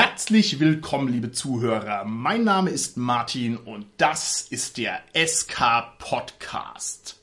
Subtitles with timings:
[0.00, 2.04] Herzlich willkommen, liebe Zuhörer.
[2.04, 7.20] Mein Name ist Martin und das ist der SK Podcast.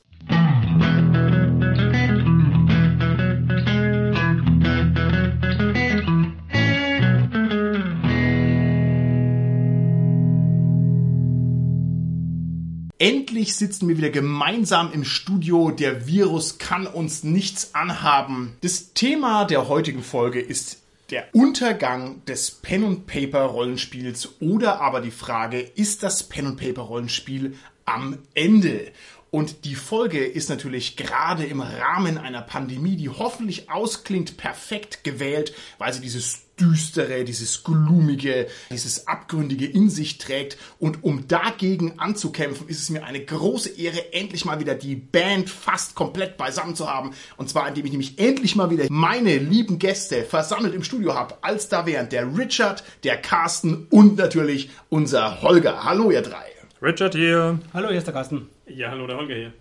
[12.98, 15.70] Endlich sitzen wir wieder gemeinsam im Studio.
[15.70, 18.58] Der Virus kann uns nichts anhaben.
[18.60, 25.00] Das Thema der heutigen Folge ist der Untergang des Pen and Paper Rollenspiels oder aber
[25.00, 27.54] die Frage, ist das Pen and Paper Rollenspiel
[27.84, 28.92] am Ende?
[29.36, 35.52] Und die Folge ist natürlich gerade im Rahmen einer Pandemie, die hoffentlich ausklingt, perfekt gewählt,
[35.76, 40.56] weil sie dieses düstere, dieses glumige, dieses abgründige in sich trägt.
[40.78, 45.50] Und um dagegen anzukämpfen, ist es mir eine große Ehre, endlich mal wieder die Band
[45.50, 47.10] fast komplett beisammen zu haben.
[47.36, 51.36] Und zwar, indem ich nämlich endlich mal wieder meine lieben Gäste versammelt im Studio habe,
[51.42, 55.84] als da wären der Richard, der Carsten und natürlich unser Holger.
[55.84, 56.46] Hallo, ihr drei.
[56.80, 57.58] Richard hier.
[57.74, 58.55] Hallo, hier ist der Carsten.
[58.68, 59.52] Ja, hallo, der Holger hier.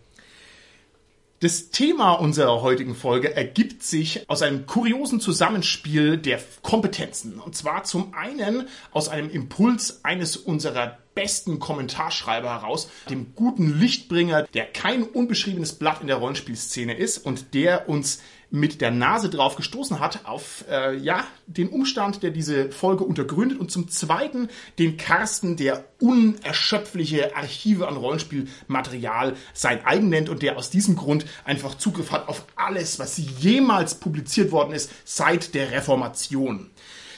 [1.39, 7.39] Das Thema unserer heutigen Folge ergibt sich aus einem kuriosen Zusammenspiel der Kompetenzen.
[7.39, 14.43] Und zwar zum einen aus einem Impuls eines unserer besten Kommentarschreiber heraus, dem guten Lichtbringer,
[14.55, 18.23] der kein unbeschriebenes Blatt in der Rollenspielszene ist und der uns
[18.55, 23.59] mit der Nase drauf gestoßen hat auf äh, ja den Umstand, der diese Folge untergründet
[23.59, 30.57] und zum Zweiten den Carsten, der unerschöpfliche Archive an Rollenspielmaterial sein eigen nennt und der
[30.57, 35.71] aus diesem Grund einfach Zugriff hat auf alles, was jemals publiziert worden ist seit der
[35.71, 36.71] Reformation.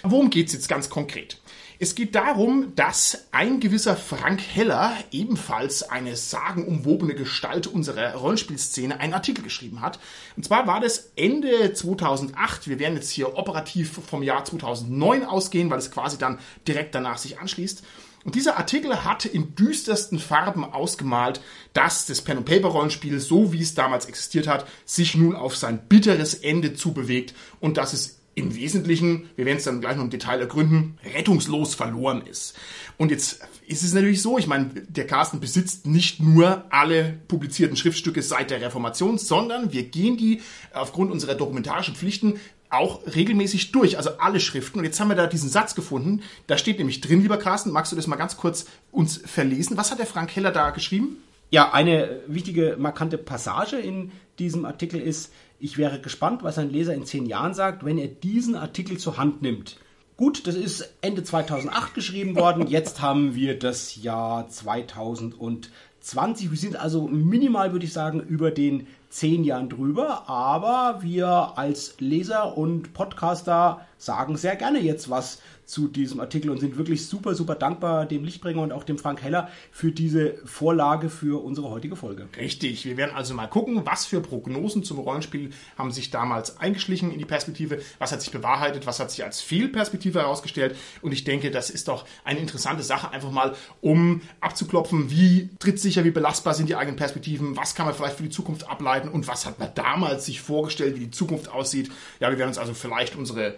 [0.04, 1.38] Worum geht's jetzt ganz konkret?
[1.80, 9.14] Es geht darum, dass ein gewisser Frank Heller, ebenfalls eine sagenumwobene Gestalt unserer Rollenspielszene, einen
[9.14, 10.00] Artikel geschrieben hat.
[10.36, 12.68] Und zwar war das Ende 2008.
[12.68, 17.20] Wir werden jetzt hier operativ vom Jahr 2009 ausgehen, weil es quasi dann direkt danach
[17.20, 17.84] sich anschließt.
[18.24, 21.42] Und dieser Artikel hat in düstersten Farben ausgemalt,
[21.74, 26.74] dass das Pen-and-Paper-Rollenspiel, so wie es damals existiert hat, sich nun auf sein bitteres Ende
[26.74, 31.00] zubewegt und dass es im Wesentlichen, wir werden es dann gleich noch im Detail ergründen,
[31.16, 32.56] rettungslos verloren ist.
[32.96, 37.76] Und jetzt ist es natürlich so, ich meine, der Carsten besitzt nicht nur alle publizierten
[37.76, 42.40] Schriftstücke seit der Reformation, sondern wir gehen die aufgrund unserer dokumentarischen Pflichten
[42.70, 44.78] auch regelmäßig durch, also alle Schriften.
[44.78, 47.92] Und jetzt haben wir da diesen Satz gefunden, da steht nämlich drin, lieber Carsten, magst
[47.92, 49.78] du das mal ganz kurz uns verlesen?
[49.78, 51.18] Was hat der Frank Heller da geschrieben?
[51.50, 56.94] Ja, eine wichtige, markante Passage in diesem Artikel ist, ich wäre gespannt, was ein Leser
[56.94, 59.78] in zehn Jahren sagt, wenn er diesen Artikel zur Hand nimmt.
[60.18, 62.68] Gut, das ist Ende 2008 geschrieben worden.
[62.68, 66.50] Jetzt haben wir das Jahr 2020.
[66.50, 70.28] Wir sind also minimal, würde ich sagen, über den zehn Jahren drüber.
[70.28, 76.60] Aber wir als Leser und Podcaster sagen sehr gerne jetzt was zu diesem Artikel und
[76.60, 81.10] sind wirklich super, super dankbar dem Lichtbringer und auch dem Frank Heller für diese Vorlage
[81.10, 82.28] für unsere heutige Folge.
[82.38, 87.12] Richtig, wir werden also mal gucken, was für Prognosen zum Rollenspiel haben sich damals eingeschlichen
[87.12, 90.76] in die Perspektive, was hat sich bewahrheitet, was hat sich als Fehlperspektive herausgestellt?
[91.02, 96.06] Und ich denke, das ist doch eine interessante Sache, einfach mal um abzuklopfen, wie trittsicher,
[96.06, 99.10] wie belastbar sind die eigenen Perspektiven, was kann man vielleicht für die Zukunft ableiten?
[99.10, 101.92] Und was hat man damals sich vorgestellt, wie die Zukunft aussieht.
[102.20, 103.56] Ja, wir werden uns also vielleicht unsere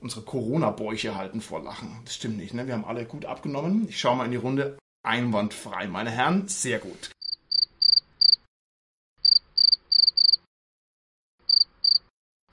[0.00, 2.00] unsere Corona-Bäuche halten vor Lachen.
[2.04, 2.66] Das stimmt nicht, ne?
[2.66, 3.86] Wir haben alle gut abgenommen.
[3.88, 4.78] Ich schaue mal in die Runde.
[5.02, 6.48] Einwandfrei, meine Herren.
[6.48, 7.10] Sehr gut.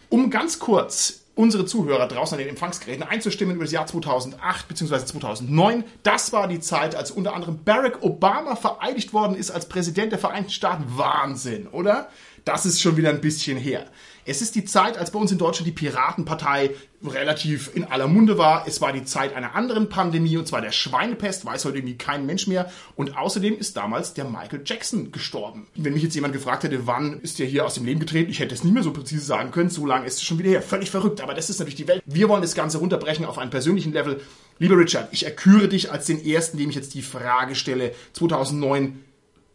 [0.10, 5.06] Um ganz kurz unsere Zuhörer draußen an den Empfangsgeräten einzustimmen über das Jahr 2008 bzw.
[5.06, 5.84] 2009.
[6.04, 10.20] Das war die Zeit, als unter anderem Barack Obama vereidigt worden ist als Präsident der
[10.20, 10.86] Vereinigten Staaten.
[10.98, 12.10] Wahnsinn, oder?
[12.48, 13.88] Das ist schon wieder ein bisschen her.
[14.24, 16.72] Es ist die Zeit, als bei uns in Deutschland die Piratenpartei
[17.06, 18.66] relativ in aller Munde war.
[18.66, 22.26] Es war die Zeit einer anderen Pandemie, und zwar der Schweinepest, weiß heute irgendwie kein
[22.26, 22.72] Mensch mehr.
[22.96, 25.68] Und außerdem ist damals der Michael Jackson gestorben.
[25.76, 28.40] Wenn mich jetzt jemand gefragt hätte, wann ist der hier aus dem Leben getreten, ich
[28.40, 29.70] hätte es nicht mehr so präzise sagen können.
[29.70, 30.62] So lange ist es schon wieder her.
[30.62, 32.02] Völlig verrückt, aber das ist natürlich die Welt.
[32.06, 34.22] Wir wollen das Ganze runterbrechen auf einen persönlichen Level.
[34.58, 37.94] Lieber Richard, ich erküre dich als den Ersten, dem ich jetzt die Frage stelle.
[38.14, 39.04] 2009,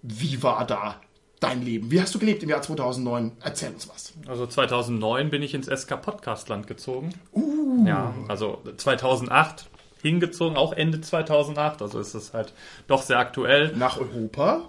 [0.03, 1.01] wie war da
[1.43, 1.91] dein Leben?
[1.91, 3.33] Wie hast du gelebt im Jahr 2009?
[3.43, 4.15] Erzähl uns was.
[4.27, 7.13] Also 2009 bin ich ins SK Podcastland gezogen.
[7.33, 7.85] Uh.
[7.87, 9.67] Ja, also 2008
[10.03, 11.83] hingezogen, auch Ende 2008.
[11.83, 12.53] Also ist es halt
[12.87, 13.73] doch sehr aktuell.
[13.77, 14.63] Nach Europa?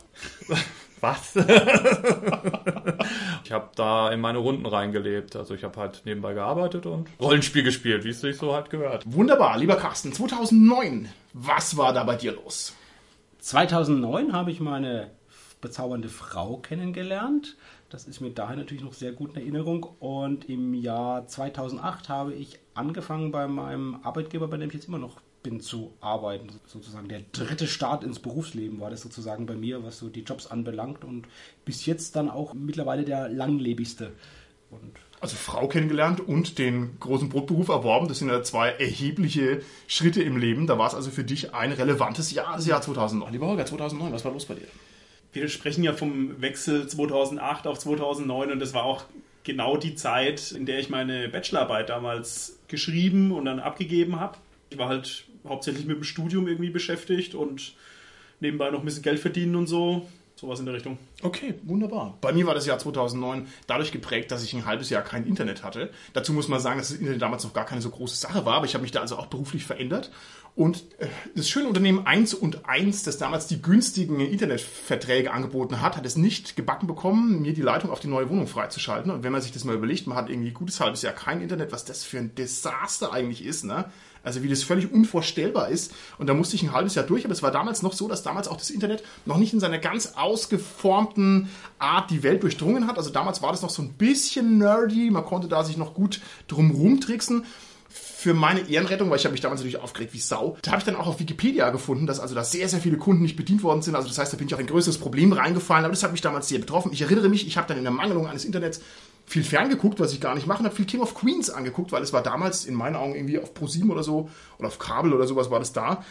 [1.02, 1.36] Was?
[3.44, 5.36] ich habe da in meine Runden reingelebt.
[5.36, 9.04] Also ich habe halt nebenbei gearbeitet und Rollenspiel gespielt, wie es sich so halt gehört.
[9.06, 10.14] Wunderbar, lieber Carsten.
[10.14, 12.74] 2009, was war da bei dir los?
[13.40, 15.12] 2009 habe ich meine
[15.63, 17.57] bezaubernde Frau kennengelernt.
[17.89, 19.83] Das ist mir daher natürlich noch sehr gut in Erinnerung.
[20.00, 25.00] Und im Jahr 2008 habe ich angefangen bei meinem Arbeitgeber, bei dem ich jetzt immer
[25.00, 26.50] noch bin, zu arbeiten.
[26.68, 30.48] Sozusagen der dritte Start ins Berufsleben war das sozusagen bei mir, was so die Jobs
[30.48, 31.04] anbelangt.
[31.04, 31.27] Und
[31.65, 34.12] bis jetzt dann auch mittlerweile der langlebigste.
[34.69, 38.10] Und also Frau kennengelernt und den großen Brotberuf erworben.
[38.10, 40.68] Das sind ja zwei erhebliche Schritte im Leben.
[40.68, 43.31] Da war es also für dich ein relevantes Jahr, das Jahr 2009.
[43.31, 44.68] Lieber Holger, 2009, was war los bei dir?
[45.34, 49.06] Wir sprechen ja vom Wechsel 2008 auf 2009 und das war auch
[49.44, 54.38] genau die Zeit, in der ich meine Bachelorarbeit damals geschrieben und dann abgegeben habe.
[54.70, 57.74] Ich war halt hauptsächlich mit dem Studium irgendwie beschäftigt und
[58.40, 60.08] nebenbei noch ein bisschen Geld verdienen und so.
[60.36, 60.98] Sowas in der Richtung.
[61.22, 62.18] Okay, wunderbar.
[62.20, 65.64] Bei mir war das Jahr 2009 dadurch geprägt, dass ich ein halbes Jahr kein Internet
[65.64, 65.92] hatte.
[66.14, 68.56] Dazu muss man sagen, dass das Internet damals noch gar keine so große Sache war,
[68.56, 70.12] aber ich habe mich da also auch beruflich verändert.
[70.56, 75.98] Und äh, das schöne Unternehmen 1 und 1, das damals die günstigen Internetverträge angeboten hat,
[75.98, 79.12] hat es nicht gebacken bekommen, mir die Leitung auf die neue Wohnung freizuschalten.
[79.12, 81.42] Und wenn man sich das mal überlegt, man hat irgendwie ein gutes halbes Jahr kein
[81.42, 83.86] Internet, was das für ein Desaster eigentlich ist, ne?
[84.24, 85.92] Also wie das völlig unvorstellbar ist.
[86.18, 87.25] Und da musste ich ein halbes Jahr durch.
[87.25, 89.80] Aber es war damals noch so, dass damals auch das Internet noch nicht in seiner
[89.80, 92.98] ganz ausgeformten Art die Welt durchdrungen hat.
[92.98, 95.12] Also damals war das noch so ein bisschen nerdy.
[95.12, 97.46] Man konnte da sich noch gut drum rumtricksen
[97.94, 100.86] für meine Ehrenrettung, weil ich habe mich damals natürlich aufgeregt wie Sau, da habe ich
[100.86, 103.81] dann auch auf Wikipedia gefunden, dass also da sehr, sehr viele Kunden nicht bedient worden
[103.81, 103.96] sind.
[103.96, 106.22] Also das heißt, da bin ich auch ein größeres Problem reingefallen, aber das hat mich
[106.22, 106.92] damals sehr betroffen.
[106.94, 108.81] Ich erinnere mich, ich habe dann in der Mangelung eines Internets
[109.25, 112.14] viel ferngeguckt, was ich gar nicht machen habe, viel King of Queens angeguckt, weil es
[112.14, 115.50] war damals in meinen Augen irgendwie auf ProSieben oder so oder auf Kabel oder sowas
[115.50, 116.04] war das da.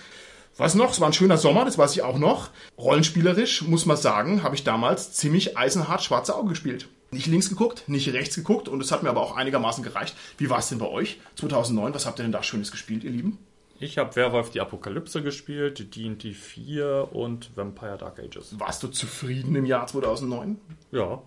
[0.57, 0.91] Was noch?
[0.91, 2.51] Es war ein schöner Sommer, das weiß ich auch noch.
[2.77, 6.89] Rollenspielerisch, muss man sagen, habe ich damals ziemlich eisenhart schwarze Augen gespielt.
[7.11, 10.17] Nicht links geguckt, nicht rechts geguckt und es hat mir aber auch einigermaßen gereicht.
[10.39, 11.95] Wie war es denn bei euch 2009?
[11.95, 13.39] Was habt ihr denn da Schönes gespielt, ihr Lieben?
[13.83, 18.59] Ich habe Werwolf die Apokalypse gespielt, D&D 4 und Vampire Dark Ages.
[18.59, 20.59] Warst du zufrieden im Jahr 2009?
[20.93, 21.21] Ja.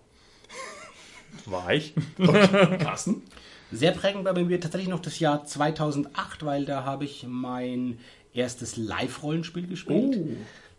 [1.46, 1.94] War ich.
[2.20, 2.78] Okay.
[2.80, 3.24] Carsten?
[3.72, 8.00] Sehr prägend war bei mir tatsächlich noch das Jahr 2008, weil da habe ich mein
[8.34, 10.18] erstes Live-Rollenspiel gespielt.
[10.18, 10.28] Oh.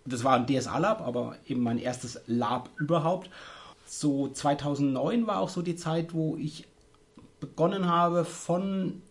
[0.05, 3.29] Das war ein DSA-Lab, aber eben mein erstes Lab überhaupt.
[3.87, 6.67] So 2009 war auch so die Zeit, wo ich
[7.41, 9.03] begonnen habe von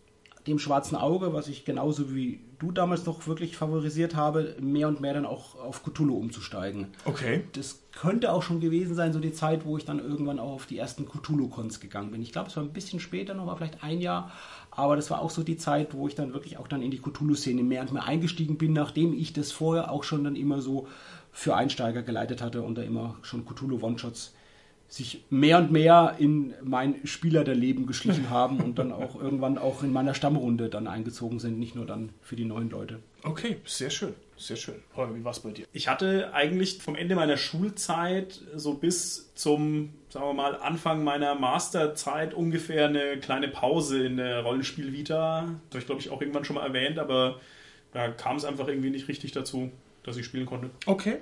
[0.47, 5.01] dem schwarzen Auge, was ich genauso wie du damals noch wirklich favorisiert habe, mehr und
[5.01, 6.87] mehr dann auch auf Cthulhu umzusteigen.
[7.05, 7.43] Okay.
[7.53, 10.65] Das könnte auch schon gewesen sein, so die Zeit, wo ich dann irgendwann auch auf
[10.65, 12.21] die ersten Cthulhu-Cons gegangen bin.
[12.21, 14.31] Ich glaube, es war ein bisschen später noch, war vielleicht ein Jahr,
[14.71, 16.99] aber das war auch so die Zeit, wo ich dann wirklich auch dann in die
[16.99, 20.87] Cthulhu-Szene mehr und mehr eingestiegen bin, nachdem ich das vorher auch schon dann immer so
[21.31, 24.33] für Einsteiger geleitet hatte und da immer schon Cthulhu-One-Shots
[24.87, 29.57] sich mehr und mehr in mein Spieler der Leben geschlichen haben und dann auch irgendwann
[29.57, 32.99] auch in meiner Stammrunde dann eingezogen sind, nicht nur dann für die neuen Leute.
[33.23, 34.75] Okay, sehr schön, sehr schön.
[34.95, 35.65] Holger, wie war es bei dir?
[35.73, 41.33] Ich hatte eigentlich vom Ende meiner Schulzeit so bis zum, sagen wir mal, Anfang meiner
[41.35, 45.41] Masterzeit ungefähr eine kleine Pause in der Rollenspiel-Vita.
[45.41, 47.39] Das habe ich, glaube ich, auch irgendwann schon mal erwähnt, aber
[47.91, 49.71] da kam es einfach irgendwie nicht richtig dazu,
[50.03, 50.69] dass ich spielen konnte.
[50.85, 51.17] Okay.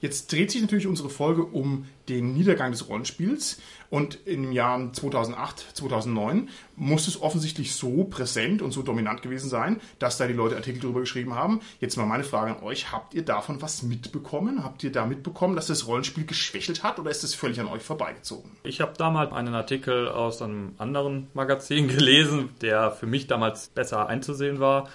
[0.00, 3.60] Jetzt dreht sich natürlich unsere Folge um den Niedergang des Rollenspiels
[3.90, 9.80] und im Jahr 2008, 2009 muss es offensichtlich so präsent und so dominant gewesen sein,
[9.98, 11.60] dass da die Leute Artikel darüber geschrieben haben.
[11.80, 14.62] Jetzt mal meine Frage an euch, habt ihr davon was mitbekommen?
[14.62, 17.82] Habt ihr da mitbekommen, dass das Rollenspiel geschwächelt hat oder ist das völlig an euch
[17.82, 18.50] vorbeigezogen?
[18.62, 24.06] Ich habe damals einen Artikel aus einem anderen Magazin gelesen, der für mich damals besser
[24.06, 24.88] einzusehen war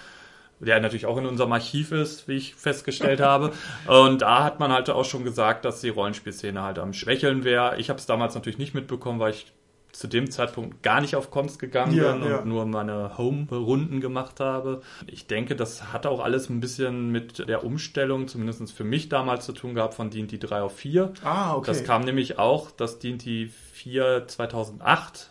[0.64, 3.52] der natürlich auch in unserem Archiv ist, wie ich festgestellt habe.
[3.86, 7.78] Und da hat man halt auch schon gesagt, dass die Rollenspielszene halt am Schwächeln wäre.
[7.78, 9.46] Ich habe es damals natürlich nicht mitbekommen, weil ich
[9.94, 12.38] zu dem Zeitpunkt gar nicht auf Cons gegangen ja, bin ja.
[12.38, 14.82] und nur meine Home-Runden gemacht habe.
[15.06, 19.46] Ich denke, das hat auch alles ein bisschen mit der Umstellung, zumindest für mich damals
[19.46, 21.12] zu tun gehabt, von D&D 3 auf 4.
[21.22, 21.66] Ah, okay.
[21.66, 25.30] Das kam nämlich auch, dass D&D 4 2008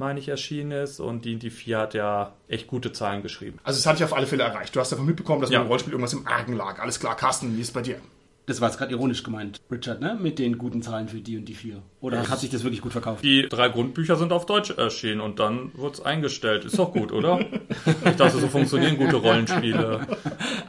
[0.00, 0.98] meine ich, erschienen ist.
[0.98, 3.60] Und die, die 4 hat ja echt gute Zahlen geschrieben.
[3.62, 4.74] Also es hat dich auf alle Fälle erreicht.
[4.74, 5.60] Du hast davon mitbekommen, dass ja.
[5.60, 6.80] beim Rollenspiel irgendwas im Argen lag.
[6.80, 8.00] Alles klar, Carsten, wie ist es bei dir?
[8.46, 10.18] Das war jetzt gerade ironisch gemeint, Richard, ne?
[10.20, 11.82] Mit den guten Zahlen für die und die vier.
[12.00, 13.22] Oder ja, hat sich das wirklich gut verkauft?
[13.22, 16.64] Die drei Grundbücher sind auf Deutsch erschienen und dann wurde es eingestellt.
[16.64, 17.40] Ist doch gut, oder?
[18.06, 20.06] ich dachte, so funktionieren gute Rollenspiele.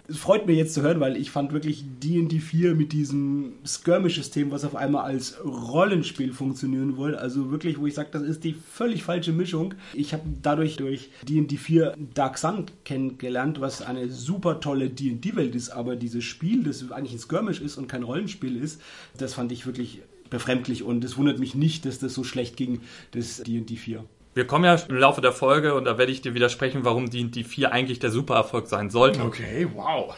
[0.08, 4.52] Es freut mich jetzt zu hören, weil ich fand wirklich D&D 4 mit diesem Skirmish-System,
[4.52, 7.20] was auf einmal als Rollenspiel funktionieren wollte.
[7.20, 9.74] Also wirklich, wo ich sage, das ist die völlig falsche Mischung.
[9.94, 15.70] Ich habe dadurch durch D&D 4 Dark Sun kennengelernt, was eine super tolle D&D-Welt ist,
[15.70, 18.82] aber dieses Spiel, das eigentlich ein Skirmish ist, ist und kein Rollenspiel ist,
[19.18, 22.82] das fand ich wirklich befremdlich und es wundert mich nicht, dass das so schlecht ging,
[23.12, 24.04] das D&D 4.
[24.34, 27.44] Wir kommen ja im Laufe der Folge und da werde ich dir widersprechen, warum D&D
[27.44, 29.22] 4 eigentlich der Supererfolg sein sollte.
[29.22, 30.16] Okay, wow.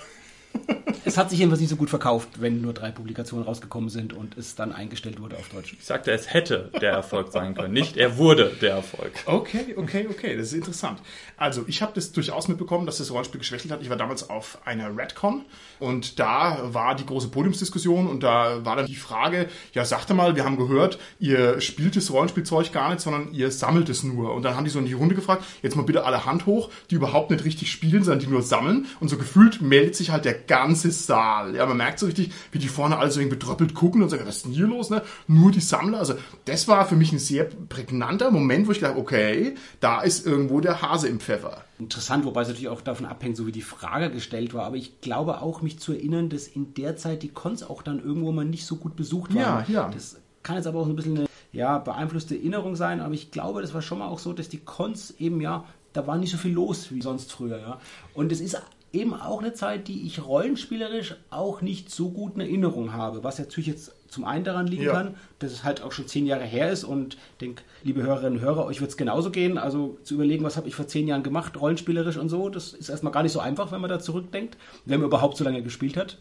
[1.05, 4.37] es hat sich jedenfalls nicht so gut verkauft, wenn nur drei Publikationen rausgekommen sind und
[4.37, 5.73] es dann eingestellt wurde auf Deutsch.
[5.73, 9.11] Ich sagte, es hätte der Erfolg sein können, nicht er wurde der Erfolg.
[9.25, 10.99] Okay, okay, okay, das ist interessant.
[11.37, 13.81] Also ich habe das durchaus mitbekommen, dass das Rollenspiel geschwächelt hat.
[13.81, 15.45] Ich war damals auf einer Redcon
[15.79, 20.35] und da war die große Podiumsdiskussion und da war dann die Frage, ja sagte mal,
[20.35, 24.33] wir haben gehört, ihr spielt das Rollenspielzeug gar nicht, sondern ihr sammelt es nur.
[24.33, 26.69] Und dann haben die so in die Runde gefragt, jetzt mal bitte alle Hand hoch,
[26.89, 28.87] die überhaupt nicht richtig spielen, sondern die nur sammeln.
[28.99, 31.55] Und so gefühlt meldet sich halt der ganze Saal.
[31.55, 34.23] Ja, man merkt so richtig, wie die vorne alle so irgendwie betröppelt gucken und sagen,
[34.25, 34.89] was ist denn hier los?
[34.89, 35.01] Ne?
[35.27, 35.99] Nur die Sammler.
[35.99, 40.25] Also das war für mich ein sehr prägnanter Moment, wo ich dachte, okay, da ist
[40.25, 41.63] irgendwo der Hase im Pfeffer.
[41.79, 44.65] Interessant, wobei es natürlich auch davon abhängt, so wie die Frage gestellt war.
[44.65, 48.03] Aber ich glaube auch, mich zu erinnern, dass in der Zeit die Cons auch dann
[48.03, 49.41] irgendwo mal nicht so gut besucht waren.
[49.41, 49.89] Ja, ja.
[49.89, 53.61] Das kann jetzt aber auch ein bisschen eine ja, beeinflusste Erinnerung sein, aber ich glaube,
[53.61, 56.37] das war schon mal auch so, dass die Cons eben ja, da war nicht so
[56.37, 57.79] viel los wie sonst früher, ja.
[58.13, 58.61] Und es ist
[58.93, 63.39] eben auch eine Zeit, die ich rollenspielerisch auch nicht so gut in Erinnerung habe, was
[63.39, 64.93] natürlich jetzt zum einen daran liegen Ja.
[64.93, 68.33] kann, dass es halt auch schon zehn Jahre her ist und ich denke, liebe Hörerinnen
[68.37, 69.57] und Hörer, euch wird es genauso gehen.
[69.57, 72.89] Also zu überlegen, was habe ich vor zehn Jahren gemacht, rollenspielerisch und so, das ist
[72.89, 75.97] erstmal gar nicht so einfach, wenn man da zurückdenkt, wenn man überhaupt so lange gespielt
[75.97, 76.19] hat.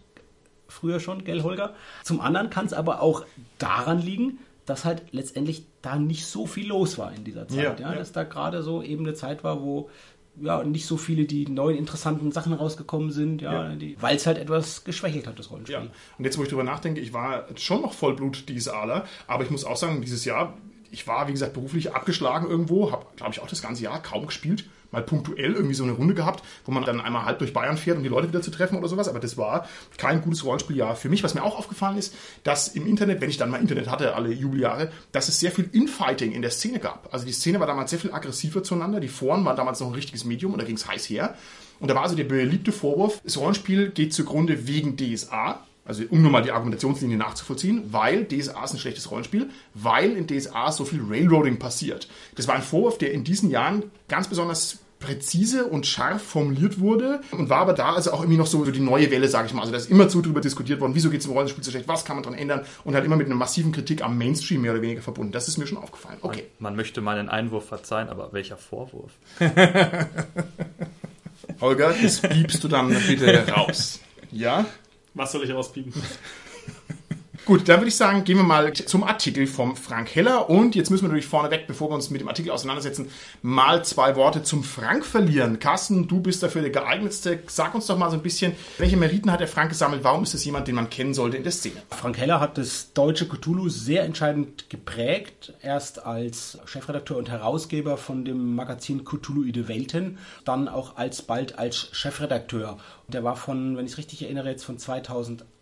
[0.67, 1.75] Früher schon, gell, Holger?
[2.03, 3.27] Zum anderen kann es aber auch
[3.59, 7.59] daran liegen, dass halt letztendlich da nicht so viel los war in dieser Zeit.
[7.81, 7.99] Ja, Ja, ja.
[7.99, 9.91] Dass da gerade so eben eine Zeit war, wo
[10.41, 13.79] ja, nicht so viele die neuen interessanten Sachen rausgekommen sind, ja, Ja.
[14.01, 15.77] weil es halt etwas geschwächelt hat, das Rollenspiel.
[15.77, 15.91] Ja.
[16.19, 19.65] Und jetzt, wo ich drüber nachdenke, ich war schon noch Vollblut DSAler, aber ich muss
[19.65, 20.57] auch sagen, dieses Jahr,
[20.91, 24.27] ich war, wie gesagt, beruflich abgeschlagen irgendwo, habe, glaube ich, auch das ganze Jahr kaum
[24.27, 27.77] gespielt, mal punktuell irgendwie so eine Runde gehabt, wo man dann einmal halb durch Bayern
[27.77, 30.95] fährt, um die Leute wieder zu treffen oder sowas, aber das war kein gutes Rollenspieljahr
[30.95, 31.25] für mich.
[31.25, 34.33] Was mir auch aufgefallen ist, dass im Internet, wenn ich dann mal Internet hatte, alle
[34.33, 37.09] Jubeljahre, dass es sehr viel Infighting in der Szene gab.
[37.13, 39.95] Also die Szene war damals sehr viel aggressiver zueinander, die Foren waren damals noch ein
[39.95, 41.35] richtiges Medium und da ging es heiß her.
[41.81, 46.23] Und da war also der beliebte Vorwurf, das Rollenspiel geht zugrunde wegen DSA, also um
[46.23, 50.85] nur mal die Argumentationslinie nachzuvollziehen, weil DSA ist ein schlechtes Rollenspiel, weil in DSA so
[50.85, 52.09] viel Railroading passiert.
[52.37, 57.21] Das war ein Vorwurf, der in diesen Jahren ganz besonders präzise und scharf formuliert wurde
[57.33, 59.53] und war aber da also auch irgendwie noch so, so die neue Welle, sage ich
[59.53, 59.61] mal.
[59.61, 61.89] Also da ist immer zu drüber diskutiert worden, wieso geht es im Rollenspiel so schlecht,
[61.89, 64.73] was kann man dran ändern und halt immer mit einer massiven Kritik am Mainstream mehr
[64.73, 65.33] oder weniger verbunden.
[65.33, 66.19] Das ist mir schon aufgefallen.
[66.23, 66.45] Okay.
[66.59, 69.13] Man möchte meinen Einwurf verzeihen, aber welcher Vorwurf?
[71.61, 74.01] Holger, das piepst du dann bitte raus.
[74.31, 74.65] Ja?
[75.15, 75.93] Was soll ich rauspiepen?
[77.45, 80.49] Gut, dann würde ich sagen, gehen wir mal zum Artikel vom Frank Heller.
[80.49, 83.11] Und jetzt müssen wir natürlich vorneweg, bevor wir uns mit dem Artikel auseinandersetzen,
[83.43, 85.59] mal zwei Worte zum Frank verlieren.
[85.59, 87.43] Carsten, du bist dafür der geeignetste.
[87.49, 90.05] Sag uns doch mal so ein bisschen, welche Meriten hat der Frank gesammelt?
[90.05, 91.83] Warum ist das jemand, den man kennen sollte in der Szene?
[91.91, 95.53] Frank Heller hat das deutsche Cthulhu sehr entscheidend geprägt.
[95.63, 102.79] Erst als Chefredakteur und Herausgeber von dem Magazin Cthulhuide Welten, dann auch alsbald als Chefredakteur.
[103.09, 104.79] Und der war von, wenn ich es richtig erinnere, jetzt von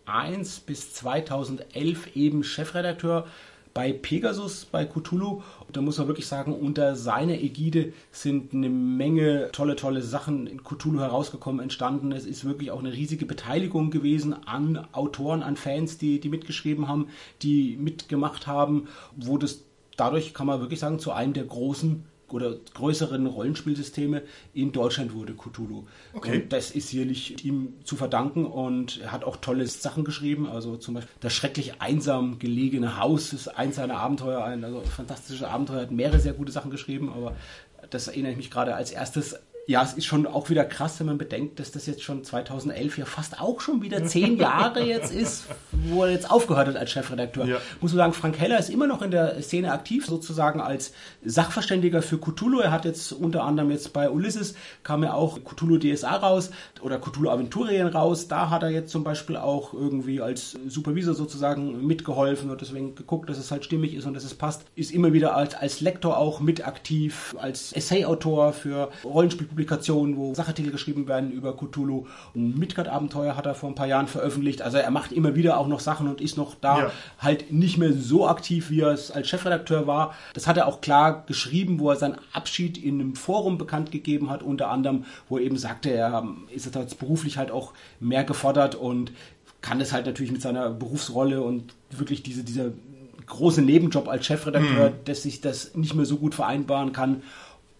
[0.05, 3.27] 2001 bis 2011 eben Chefredakteur
[3.73, 5.41] bei Pegasus, bei Cthulhu.
[5.65, 10.47] Und da muss man wirklich sagen, unter seiner Ägide sind eine Menge tolle, tolle Sachen
[10.47, 12.11] in Cthulhu herausgekommen, entstanden.
[12.11, 16.87] Es ist wirklich auch eine riesige Beteiligung gewesen an Autoren, an Fans, die, die mitgeschrieben
[16.87, 17.07] haben,
[17.41, 19.63] die mitgemacht haben, wo das
[19.95, 22.03] dadurch, kann man wirklich sagen, zu einem der großen
[22.33, 24.23] oder größeren Rollenspielsysteme
[24.53, 25.85] in Deutschland wurde, Cthulhu.
[26.13, 26.43] Okay.
[26.43, 30.77] Und das ist sicherlich ihm zu verdanken und er hat auch tolle Sachen geschrieben, also
[30.77, 35.77] zum Beispiel das schrecklich einsam gelegene Haus ist eins seiner Abenteuer, ein also fantastisches Abenteuer,
[35.77, 37.35] er hat mehrere sehr gute Sachen geschrieben, aber
[37.89, 39.35] das erinnere ich mich gerade als erstes.
[39.71, 42.97] Ja, es ist schon auch wieder krass, wenn man bedenkt, dass das jetzt schon 2011
[42.97, 46.91] ja fast auch schon wieder zehn Jahre jetzt ist, wo er jetzt aufgehört hat als
[46.91, 47.45] Chefredakteur.
[47.45, 47.57] Ja.
[47.79, 50.91] Muss man sagen, Frank Heller ist immer noch in der Szene aktiv, sozusagen als
[51.23, 52.59] Sachverständiger für Cthulhu.
[52.59, 56.51] Er hat jetzt unter anderem jetzt bei Ulysses kam ja auch Cthulhu DSA raus
[56.81, 58.27] oder Cthulhu Aventurien raus.
[58.27, 63.29] Da hat er jetzt zum Beispiel auch irgendwie als Supervisor sozusagen mitgeholfen und deswegen geguckt,
[63.29, 64.65] dass es halt stimmig ist und dass es passt.
[64.75, 70.71] Ist immer wieder als, als Lektor auch mit aktiv, als Essayautor für Rollenspielpublikationen, wo Sachartikel
[70.71, 72.05] geschrieben werden über Cthulhu.
[72.35, 74.61] Ein Midgard-Abenteuer hat er vor ein paar Jahren veröffentlicht.
[74.61, 76.91] Also er macht immer wieder auch noch Sachen und ist noch da Ja.
[77.19, 80.13] halt nicht mehr so aktiv, wie er es als Chefredakteur war.
[80.33, 84.29] Das hat er auch klar geschrieben, wo er seinen Abschied in einem Forum bekannt gegeben
[84.29, 88.23] hat, unter anderem, wo er eben sagte, er ähm, ist jetzt beruflich halt auch mehr
[88.23, 89.11] gefordert und
[89.61, 92.71] kann es halt natürlich mit seiner Berufsrolle und wirklich diese, dieser
[93.27, 97.21] große Nebenjob als Chefredakteur, dass sich das nicht mehr so gut vereinbaren kann,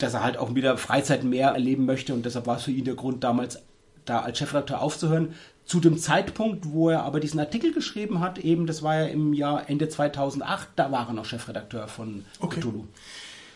[0.01, 2.86] dass er halt auch wieder Freizeit mehr erleben möchte und deshalb war es für ihn
[2.86, 3.60] der Grund damals
[4.05, 5.36] da als Chefredakteur aufzuhören.
[5.65, 9.34] Zu dem Zeitpunkt, wo er aber diesen Artikel geschrieben hat, eben, das war ja im
[9.34, 12.60] Jahr Ende 2008, da war er noch Chefredakteur von Okay.
[12.60, 12.86] Cthulhu.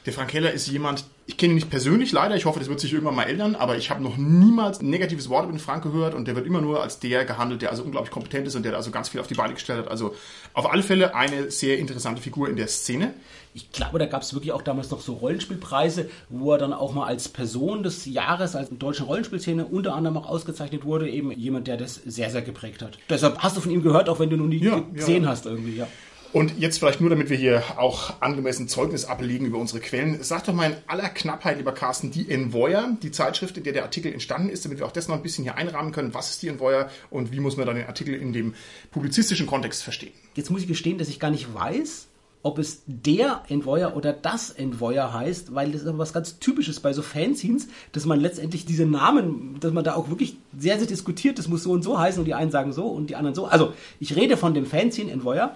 [0.06, 2.80] Der Frank Heller ist jemand, Ich kenne ihn nicht persönlich leider, ich hoffe, das wird
[2.80, 5.82] sich irgendwann mal ändern, aber ich habe noch niemals ein negatives Wort über den Frank
[5.84, 8.62] gehört und der wird immer nur als der gehandelt, der also unglaublich kompetent ist und
[8.62, 9.88] der da also ganz viel auf die Beine gestellt hat.
[9.88, 10.14] Also
[10.54, 13.14] auf alle Fälle eine sehr interessante Figur in der Szene.
[13.56, 16.94] Ich glaube, da gab es wirklich auch damals noch so Rollenspielpreise, wo er dann auch
[16.94, 21.10] mal als Person des Jahres, als deutsche Rollenspielszene unter anderem auch ausgezeichnet wurde.
[21.10, 23.00] Eben jemand, der das sehr, sehr geprägt hat.
[23.10, 25.30] Deshalb hast du von ihm gehört, auch wenn du noch nie Ja, gesehen ja.
[25.30, 25.88] hast irgendwie, ja.
[26.36, 30.22] Und jetzt vielleicht nur, damit wir hier auch angemessen Zeugnis ablegen über unsere Quellen.
[30.22, 33.84] Sag doch mal in aller Knappheit, lieber Carsten, die Envoyer, die Zeitschrift, in der der
[33.84, 36.14] Artikel entstanden ist, damit wir auch das noch ein bisschen hier einrahmen können.
[36.14, 38.54] Was ist die Envoyer und wie muss man dann den Artikel in dem
[38.92, 40.12] publizistischen Kontext verstehen?
[40.34, 42.08] Jetzt muss ich gestehen, dass ich gar nicht weiß,
[42.46, 46.92] ob es der Envoyer oder das Envoyer heißt, weil das ist was ganz Typisches bei
[46.92, 51.40] so Fanzines, dass man letztendlich diese Namen, dass man da auch wirklich sehr, sehr diskutiert,
[51.40, 53.46] das muss so und so heißen und die einen sagen so und die anderen so.
[53.46, 55.56] Also ich rede von dem Fanzine Envoyer,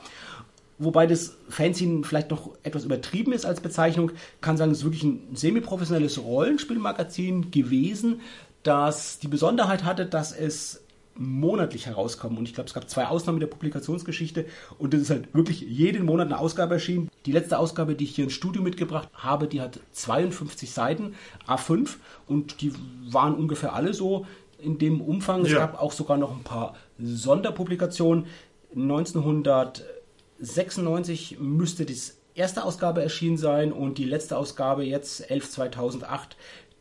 [0.79, 5.03] wobei das Fanzine vielleicht noch etwas übertrieben ist als Bezeichnung, kann sagen, es ist wirklich
[5.03, 8.21] ein semi-professionelles Rollenspielmagazin gewesen,
[8.63, 10.81] das die Besonderheit hatte, dass es
[11.15, 12.37] monatlich herauskommen.
[12.37, 14.45] Und ich glaube, es gab zwei Ausnahmen der Publikationsgeschichte.
[14.77, 17.09] Und das ist halt wirklich jeden Monat eine Ausgabe erschienen.
[17.25, 21.97] Die letzte Ausgabe, die ich hier ins Studio mitgebracht habe, die hat 52 Seiten, A5.
[22.25, 22.71] Und die
[23.09, 24.25] waren ungefähr alle so
[24.59, 25.41] in dem Umfang.
[25.41, 25.59] Es Ja.
[25.59, 28.25] gab auch sogar noch ein paar Sonderpublikationen.
[30.39, 31.97] 1996 müsste die
[32.33, 36.37] erste Ausgabe erschienen sein und die letzte Ausgabe jetzt 11 2008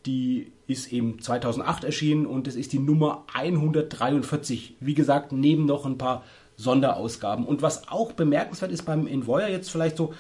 [0.07, 4.77] die ist eben 2008 erschienen und das ist die Nummer 143.
[4.81, 6.25] Wie gesagt, neben noch ein paar
[6.57, 7.45] Sonderausgaben.
[7.45, 10.15] Und was auch bemerkenswert ist beim Envoyer jetzt vielleicht so,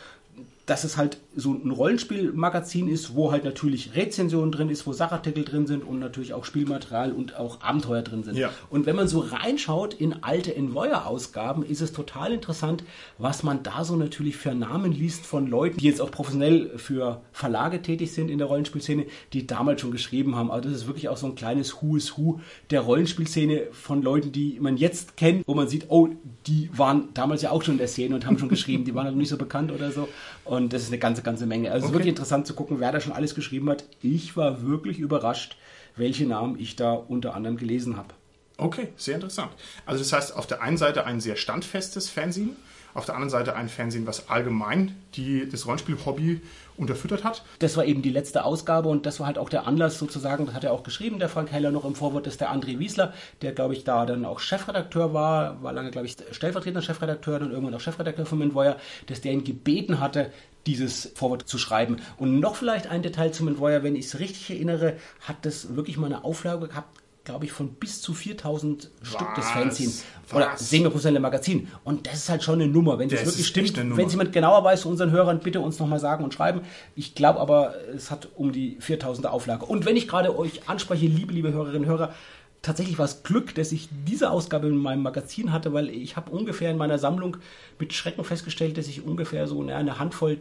[0.66, 5.44] dass es halt so ein Rollenspielmagazin ist, wo halt natürlich Rezensionen drin ist, wo Sachartikel
[5.44, 8.36] drin sind und natürlich auch Spielmaterial und auch Abenteuer drin sind.
[8.36, 8.50] Ja.
[8.70, 12.82] Und wenn man so reinschaut in alte Envoyer-Ausgaben, ist es total interessant,
[13.18, 17.22] was man da so natürlich für Namen liest von Leuten, die jetzt auch professionell für
[17.30, 20.50] Verlage tätig sind in der Rollenspielszene, die damals schon geschrieben haben.
[20.50, 22.40] Also das ist wirklich auch so ein kleines Who is Who
[22.70, 26.08] der Rollenspielszene von Leuten, die man jetzt kennt, wo man sieht, oh,
[26.48, 29.04] die waren damals ja auch schon in der Szene und haben schon geschrieben, die waren
[29.04, 30.08] halt noch nicht so bekannt oder so.
[30.44, 31.70] Und das ist eine ganze, ganze Menge.
[31.70, 33.84] Also es ist wirklich interessant zu gucken, wer da schon alles geschrieben hat.
[34.02, 35.56] Ich war wirklich überrascht,
[35.94, 38.14] welche Namen ich da unter anderem gelesen habe.
[38.56, 39.52] Okay, sehr interessant.
[39.84, 42.56] Also das heißt, auf der einen Seite ein sehr standfestes Fanzine,
[42.94, 46.40] auf der anderen Seite ein Fanzine, was allgemein die, das Rollenspiel-Hobby
[46.78, 47.44] unterfüttert hat.
[47.58, 50.54] Das war eben die letzte Ausgabe und das war halt auch der Anlass sozusagen, das
[50.54, 53.12] hat er auch geschrieben, der Frank Heller noch im Vorwort, dass der André Wiesler,
[53.42, 57.50] der glaube ich da dann auch Chefredakteur war, war lange glaube ich stellvertretender Chefredakteur, dann
[57.50, 60.30] irgendwann auch Chefredakteur von Envoyer, dass der ihn gebeten hatte,
[60.66, 61.96] dieses Vorwort zu schreiben.
[62.18, 65.96] Und noch vielleicht ein Detail zum Envoyer, wenn ich es richtig erinnere, hat das wirklich
[65.96, 69.50] mal eine Auflage gehabt, glaube ich, von bis zu 4000 Stück des Was?
[69.50, 70.04] Fanzines.
[70.32, 70.70] Oder Was?
[70.70, 71.68] semi-professionelle Magazin.
[71.84, 72.98] Und das ist halt schon eine Nummer.
[72.98, 75.78] Wenn es Das wirklich stimmt, wenn es jemand genauer weiß zu unseren Hörern, bitte uns
[75.78, 76.62] nochmal sagen und schreiben.
[76.96, 79.66] Ich glaube aber, es hat um die 4000er Auflage.
[79.66, 82.14] Und wenn ich gerade euch anspreche, liebe, liebe Hörerinnen und Hörer,
[82.62, 86.30] tatsächlich war es Glück, dass ich diese Ausgabe in meinem Magazin hatte, weil ich habe
[86.30, 87.36] ungefähr in meiner Sammlung
[87.78, 90.38] mit Schrecken festgestellt, dass ich ungefähr so eine Handvoll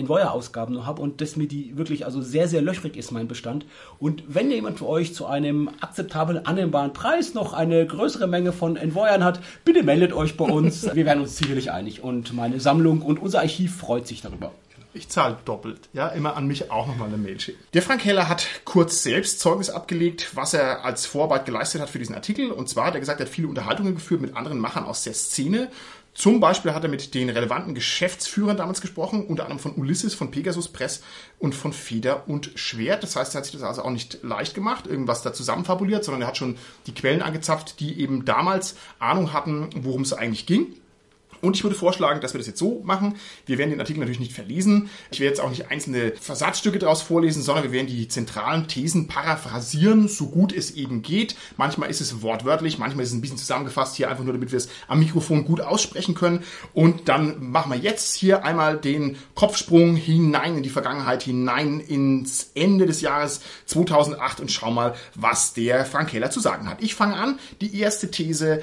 [0.00, 3.66] Envoyer-Ausgaben noch habe und dass mir die wirklich also sehr, sehr löchrig ist, mein Bestand.
[3.98, 8.76] Und wenn jemand für euch zu einem akzeptablen, annehmbaren Preis noch eine größere Menge von
[8.76, 10.82] Envoyern hat, bitte meldet euch bei uns.
[10.94, 14.52] Wir werden uns sicherlich einig und meine Sammlung und unser Archiv freut sich darüber.
[14.92, 15.88] Ich zahle doppelt.
[15.92, 17.62] Ja, immer an mich auch nochmal eine Mail schicken.
[17.74, 22.00] Der Frank Heller hat kurz selbst Zeugnis abgelegt, was er als Vorarbeit geleistet hat für
[22.00, 22.50] diesen Artikel.
[22.50, 25.14] Und zwar hat er gesagt, er hat viele Unterhaltungen geführt mit anderen Machern aus der
[25.14, 25.70] Szene.
[26.12, 30.30] Zum Beispiel hat er mit den relevanten Geschäftsführern damals gesprochen, unter anderem von Ulysses, von
[30.30, 31.02] Pegasus Press
[31.38, 33.02] und von Feder und Schwert.
[33.02, 36.22] Das heißt, er hat sich das also auch nicht leicht gemacht, irgendwas da zusammenfabuliert, sondern
[36.22, 40.74] er hat schon die Quellen angezapft, die eben damals Ahnung hatten, worum es eigentlich ging.
[41.40, 43.16] Und ich würde vorschlagen, dass wir das jetzt so machen.
[43.46, 44.90] Wir werden den Artikel natürlich nicht verlesen.
[45.10, 49.06] Ich werde jetzt auch nicht einzelne Versatzstücke daraus vorlesen, sondern wir werden die zentralen Thesen
[49.06, 51.36] paraphrasieren, so gut es eben geht.
[51.56, 54.58] Manchmal ist es wortwörtlich, manchmal ist es ein bisschen zusammengefasst hier einfach nur, damit wir
[54.58, 56.44] es am Mikrofon gut aussprechen können.
[56.74, 62.50] Und dann machen wir jetzt hier einmal den Kopfsprung hinein in die Vergangenheit, hinein ins
[62.54, 66.82] Ende des Jahres 2008 und schau mal, was der Frank Keller zu sagen hat.
[66.82, 67.38] Ich fange an.
[67.60, 68.62] Die erste These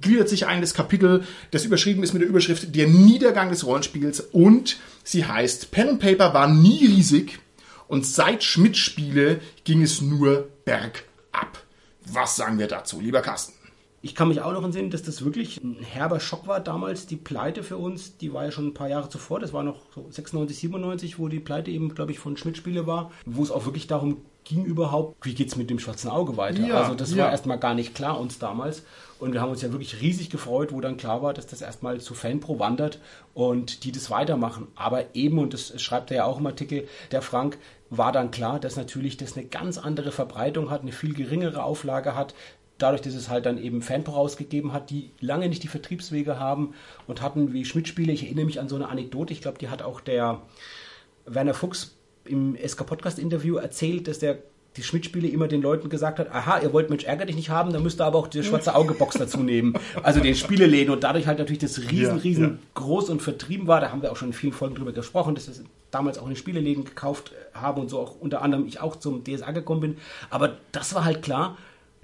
[0.00, 4.20] gliedert sich ein das Kapitel, das überschrieben ist mit der Überschrift Der Niedergang des Rollenspiels
[4.20, 7.38] und sie heißt Pen and Paper war nie riesig
[7.88, 11.64] und seit Schmidt-Spiele ging es nur bergab.
[12.06, 13.54] Was sagen wir dazu, lieber Carsten?
[14.00, 17.06] Ich kann mich auch noch entsinnen, dass das wirklich ein herber Schock war damals.
[17.06, 19.40] Die Pleite für uns, die war ja schon ein paar Jahre zuvor.
[19.40, 23.10] Das war noch so 96, 97, wo die Pleite eben, glaube ich, von Schmidt-Spiele war.
[23.26, 26.66] Wo es auch wirklich darum ging überhaupt, wie geht es mit dem schwarzen Auge weiter?
[26.66, 27.24] Ja, also das ja.
[27.24, 28.82] war erstmal gar nicht klar uns damals.
[29.20, 32.00] Und wir haben uns ja wirklich riesig gefreut, wo dann klar war, dass das erstmal
[32.00, 33.00] zu Fanpro wandert
[33.34, 34.68] und die das weitermachen.
[34.74, 37.58] Aber eben, und das schreibt er ja auch im Artikel, der Frank,
[37.90, 42.14] war dann klar, dass natürlich das eine ganz andere Verbreitung hat, eine viel geringere Auflage
[42.14, 42.34] hat.
[42.78, 46.74] Dadurch, dass es halt dann eben Fanpro rausgegeben hat, die lange nicht die Vertriebswege haben
[47.06, 48.12] und hatten wie Schmidt-Spiele.
[48.12, 50.40] Ich erinnere mich an so eine Anekdote, ich glaube, die hat auch der
[51.26, 51.97] Werner Fuchs
[52.28, 54.38] im SK Podcast Interview erzählt, dass der
[54.76, 57.72] die Schmidt-Spiele immer den Leuten gesagt hat, aha, ihr wollt Mensch ärger dich nicht haben,
[57.72, 59.74] dann müsst ihr aber auch die schwarze Auge-Box dazu nehmen.
[60.02, 62.58] Also den Spieleläden und dadurch halt natürlich das riesen, Ja, riesen ja.
[62.74, 63.80] groß und vertrieben war.
[63.80, 66.30] Da haben wir auch schon in vielen Folgen drüber gesprochen, dass wir damals auch in
[66.30, 69.96] den Spieleläden gekauft haben und so auch unter anderem ich auch zum DSA gekommen bin.
[70.30, 71.56] Aber das war halt klar,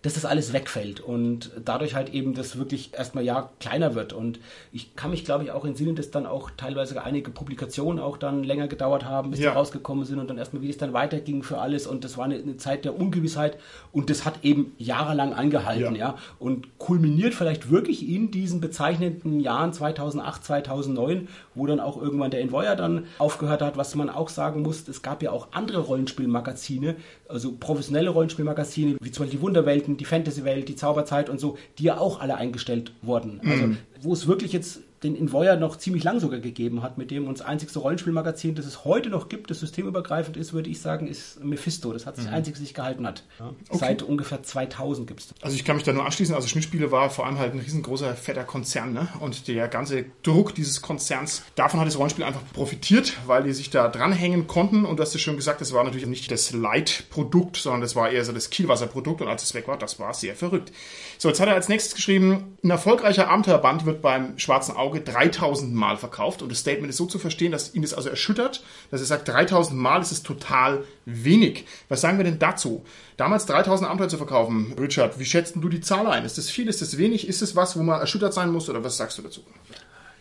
[0.05, 4.13] dass das alles wegfällt und dadurch halt eben das wirklich erstmal ja kleiner wird.
[4.13, 4.39] Und
[4.71, 8.45] ich kann mich, glaube ich, auch entsinnen, dass dann auch teilweise einige Publikationen auch dann
[8.45, 9.51] länger gedauert haben, bis Ja.
[9.51, 11.87] die rausgekommen sind und dann erstmal, wie es dann weiterging für alles.
[11.89, 13.57] Und das war eine, eine Zeit der Ungewissheit
[13.93, 16.09] und das hat eben jahrelang angehalten, Ja.
[16.11, 16.19] ja.
[16.39, 22.43] Und kulminiert vielleicht wirklich in diesen bezeichneten Jahren 2008, 2009, wo dann auch irgendwann der
[22.43, 25.79] Envoyer dann aufgehört hat, was man auch sagen muss, es gab ja auch andere
[26.25, 26.97] Rollenspielmagazine,
[27.29, 31.85] also professionelle Rollenspielmagazine, wie zum Beispiel die Wunderwelten, die Fantasy-Welt, die Zauberzeit und so, die
[31.85, 33.41] ja auch alle eingestellt wurden.
[33.45, 37.29] Also, wo es wirklich jetzt den Envoyer noch ziemlich lang sogar gegeben hat, mit dem
[37.29, 41.45] uns einzigste Rollenspielmagazin, das es heute noch gibt, das systemübergreifend ist, würde ich sagen, ist
[41.45, 41.93] Mephisto.
[41.93, 43.25] Das hat sich einzig sich gehalten hat.
[43.39, 43.53] Ja.
[43.71, 45.35] Seit ungefähr 2000 gibt es.
[45.43, 46.35] Also ich kann mich da nur anschließen.
[46.35, 48.93] Also Schmidt-Spiele war vor allem halt ein riesengroßer, fetter Konzern.
[48.93, 49.09] Ne?
[49.21, 53.71] Und der ganze Druck dieses Konzerns, davon hat das Rollenspiel einfach profitiert, weil die sich
[53.71, 54.85] da dranhängen konnten.
[54.87, 58.11] Und du hast ja schon gesagt, das war natürlich nicht das Leitprodukt, sondern das war
[58.11, 59.21] eher so das Kielwasserprodukt.
[59.21, 60.73] Und als es weg war, das war sehr verrückt.
[61.19, 65.75] So, jetzt hat er als nächstes geschrieben, ein erfolgreicher Abenteuerband wird beim Schwarzen Auge 3000
[65.75, 66.43] Mal verkauft.
[66.43, 69.29] Und das Statement ist so zu verstehen, dass ihn das also erschüttert, dass er sagt,
[69.29, 71.65] 3000 Mal ist es total wenig.
[71.89, 72.85] Was sagen wir denn dazu?
[73.17, 76.25] Damals 3000 Abenteuer zu verkaufen, Richard, wie schätzt denn du die Zahl ein?
[76.25, 77.29] Ist das viel, ist das wenig?
[77.29, 79.43] Ist es was, wo man erschüttert sein muss oder was sagst du dazu?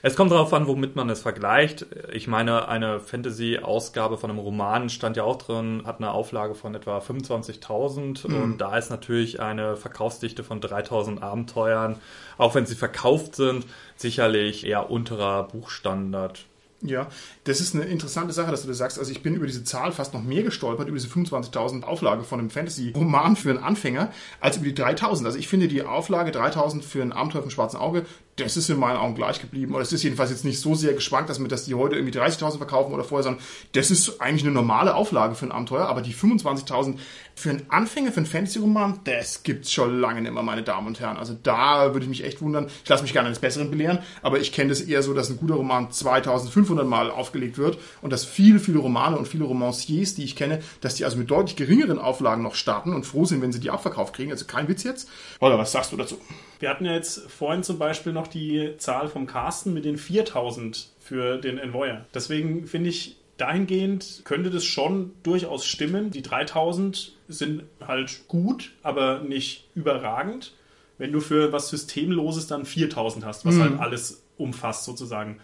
[0.05, 1.85] Es kommt darauf an, womit man es vergleicht.
[2.11, 6.75] Ich meine, eine Fantasy-Ausgabe von einem Roman stand ja auch drin, hat eine Auflage von
[6.75, 12.01] etwa 25.000 und da ist natürlich eine Verkaufsdichte von 3.000 Abenteuern,
[12.37, 13.65] auch wenn sie verkauft sind,
[14.03, 16.45] sicherlich eher unterer Buchstandard.
[16.85, 17.07] Ja,
[17.45, 18.99] das ist eine interessante Sache, dass du das sagst.
[18.99, 22.39] Also ich bin über diese Zahl fast noch mehr gestolpert, über diese 25.000 Auflage von
[22.39, 24.11] einem Fantasy-Roman für einen Anfänger,
[24.41, 25.25] als über die 3.000.
[25.25, 28.05] Also ich finde die Auflage 3.000 für ein Abenteuer vom Schwarzen Auge,
[28.37, 29.73] das ist in meinen Augen gleich geblieben.
[29.73, 32.17] Oder es ist jedenfalls jetzt nicht so sehr geschwankt, dass, wir, dass die heute irgendwie
[32.17, 33.43] 30.000 verkaufen oder vorher, sondern
[33.73, 35.87] das ist eigentlich eine normale Auflage für ein Abenteuer.
[35.87, 36.97] Aber die 25.000
[37.35, 40.99] für einen Anfänger, für einen Fantasy-Roman, das gibt's schon lange nicht mehr, meine Damen und
[40.99, 41.17] Herren.
[41.17, 42.67] Also da würde ich mich echt wundern.
[42.83, 45.37] Ich lasse mich gerne eines Besseren belehren, aber ich kenne das eher so, dass ein
[45.37, 50.23] guter Roman 2500 Mal aufgelegt wird und dass viele, viele Romane und viele Romanciers, die
[50.23, 53.51] ich kenne, dass die also mit deutlich geringeren Auflagen noch starten und froh sind, wenn
[53.51, 54.31] sie die auch verkauft kriegen.
[54.31, 55.09] Also kein Witz jetzt.
[55.39, 56.17] Oder was sagst du dazu?
[56.63, 60.91] Wir hatten ja jetzt vorhin zum Beispiel noch die Zahl vom Carsten mit den 4000
[60.97, 62.05] für den Envoyer.
[62.13, 66.09] Deswegen finde ich, dahingehend könnte das schon durchaus stimmen.
[66.11, 70.53] Die 3000 sind halt gut, aber nicht überragend.
[70.97, 75.41] Wenn du für was Systemloses dann 4000 hast, was halt alles umfasst sozusagen.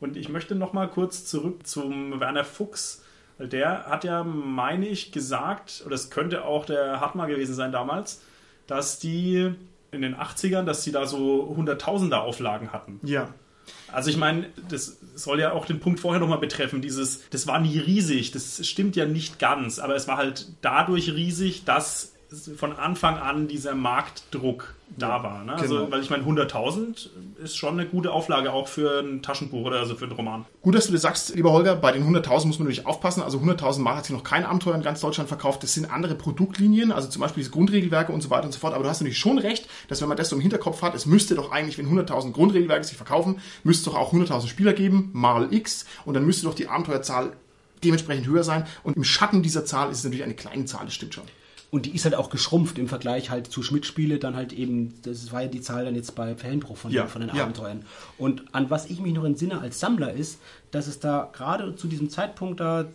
[0.00, 3.04] Und ich möchte noch mal kurz zurück zum Werner Fuchs.
[3.38, 8.22] Der hat ja, meine ich, gesagt, oder es könnte auch der Hartmar gewesen sein damals,
[8.66, 9.54] dass die
[9.92, 12.98] in den 80ern, dass sie da so Hunderttausender Auflagen hatten.
[13.04, 13.32] Ja.
[13.92, 17.60] Also ich meine, das soll ja auch den Punkt vorher nochmal betreffen, dieses, das war
[17.60, 22.11] nie riesig, das stimmt ja nicht ganz, aber es war halt dadurch riesig, dass
[22.56, 25.44] von Anfang an dieser Marktdruck da war.
[25.44, 25.54] Ne?
[25.54, 25.90] Also, genau.
[25.90, 27.08] weil ich meine, 100.000
[27.42, 30.44] ist schon eine gute Auflage auch für ein Taschenbuch oder also für einen Roman.
[30.62, 31.76] Gut, dass du das sagst, lieber Holger.
[31.76, 33.22] Bei den 100.000 muss man natürlich aufpassen.
[33.22, 35.62] Also 100.000 Mal hat sich noch kein Abenteuer in ganz Deutschland verkauft.
[35.62, 38.74] Das sind andere Produktlinien, also zum Beispiel diese Grundregelwerke und so weiter und so fort.
[38.74, 41.06] Aber du hast natürlich schon recht, dass wenn man das so im Hinterkopf hat, es
[41.06, 45.10] müsste doch eigentlich, wenn 100.000 Grundregelwerke sich verkaufen, müsste es doch auch 100.000 Spieler geben,
[45.12, 45.86] mal X.
[46.04, 47.32] Und dann müsste doch die Abenteuerzahl
[47.84, 48.66] dementsprechend höher sein.
[48.82, 51.24] Und im Schatten dieser Zahl ist es natürlich eine kleine Zahl, das stimmt schon.
[51.72, 55.32] Und die ist halt auch geschrumpft im Vergleich halt zu Schmidt-Spiele, dann halt eben, das
[55.32, 57.44] war ja die Zahl dann jetzt bei Fanpro von, Ja, den, von den ja.
[57.44, 57.86] Abenteuern.
[58.18, 60.38] Und an was ich mich noch entsinne als Sammler ist,
[60.70, 62.88] dass es da gerade zu diesem Zeitpunkt da,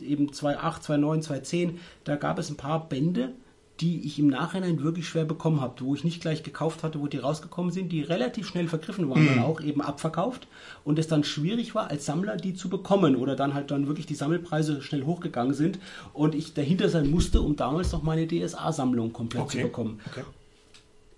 [0.00, 3.32] eben 2008, 2009, 2010, da gab es ein paar Bände,
[3.80, 7.08] die ich im Nachhinein wirklich schwer bekommen habe, wo ich nicht gleich gekauft hatte, wo
[7.08, 10.46] die rausgekommen sind, die relativ schnell vergriffen waren, dann auch eben abverkauft
[10.84, 14.06] und es dann schwierig war als Sammler die zu bekommen oder dann halt dann wirklich
[14.06, 15.78] die Sammelpreise schnell hochgegangen sind
[16.14, 19.58] und ich dahinter sein musste, um damals noch meine DSA-Sammlung komplett Okay.
[19.58, 20.00] zu bekommen.
[20.10, 20.22] Okay.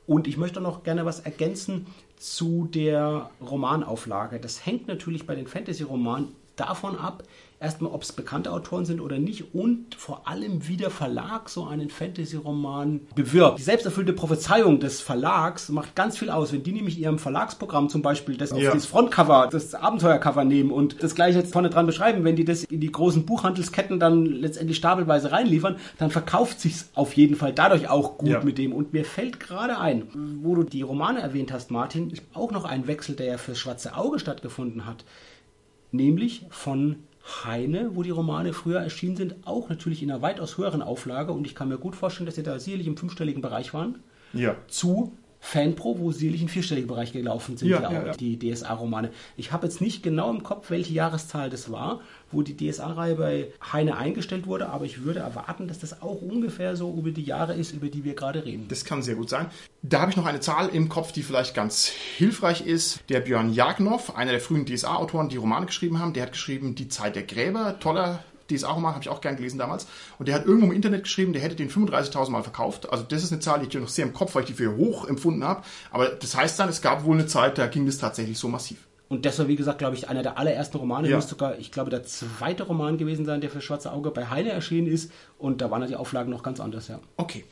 [0.06, 4.40] Und ich möchte noch gerne was ergänzen zu der Romanauflage.
[4.40, 7.22] Das hängt natürlich bei den Fantasy-Romanen davon ab,
[7.60, 11.64] erstmal, ob es bekannte Autoren sind oder nicht und vor allem, wie der Verlag so
[11.66, 13.58] einen Fantasy-Roman bewirbt.
[13.58, 16.52] Die selbsterfüllte Prophezeiung des Verlags macht ganz viel aus.
[16.52, 18.72] Wenn die nämlich ihrem Verlagsprogramm zum Beispiel das auf Ja.
[18.72, 22.62] das Frontcover, das Abenteuercover nehmen und das gleiche jetzt vorne dran beschreiben, wenn die das
[22.64, 27.88] in die großen Buchhandelsketten dann letztendlich stapelweise reinliefern, dann verkauft sich's auf jeden Fall dadurch
[27.88, 28.44] auch gut Ja.
[28.44, 28.72] mit dem.
[28.72, 30.04] Und mir fällt gerade ein,
[30.42, 33.96] wo du die Romane erwähnt hast, Martin, auch noch ein Wechsel, der ja fürs Schwarze
[33.96, 35.04] Auge stattgefunden hat
[35.90, 36.96] nämlich von
[37.44, 41.46] Heine, wo die Romane früher erschienen sind, auch natürlich in einer weitaus höheren Auflage und
[41.46, 43.98] ich kann mir gut vorstellen, dass sie da sicherlich im fünfstelligen Bereich waren,
[44.32, 44.56] Ja.
[44.68, 48.12] zu Fanpro, wo sicherlich im vierstelligen Bereich gelaufen sind, Ja, ja, ja.
[48.12, 49.10] die DSA-Romane.
[49.36, 52.00] Ich habe jetzt nicht genau im Kopf, welche Jahreszahl das war,
[52.32, 56.76] wo die DSA-Reihe bei Heine eingestellt wurde, aber ich würde erwarten, dass das auch ungefähr
[56.76, 58.66] so über die Jahre ist, über die wir gerade reden.
[58.68, 59.46] Das kann sehr gut sein.
[59.82, 63.00] Da habe ich noch eine Zahl im Kopf, die vielleicht ganz hilfreich ist.
[63.08, 66.88] Der Björn Jagnow, einer der frühen DSA-Autoren, die Romane geschrieben haben, der hat geschrieben Die
[66.88, 69.86] Zeit der Gräber, toller DSA-Roman, habe ich auch gern gelesen damals.
[70.18, 72.90] Und der hat irgendwo im Internet geschrieben, der hätte den 35.000 Mal verkauft.
[72.90, 74.76] Also das ist eine Zahl, die ich noch sehr im Kopf, weil ich die für
[74.76, 75.62] hoch empfunden habe.
[75.90, 78.78] Aber das heißt dann, es gab wohl eine Zeit, da ging das tatsächlich so massiv.
[79.08, 81.08] Und das war, wie gesagt, glaube ich, einer der allerersten Romane.
[81.08, 81.16] Ja.
[81.16, 84.50] Müsste sogar, ich glaube, der zweite Roman gewesen sein, der für Schwarze Auge bei Heine
[84.50, 85.10] erschienen ist.
[85.38, 87.00] Und da waren die Auflagen noch ganz anders, ja.
[87.16, 87.44] Okay.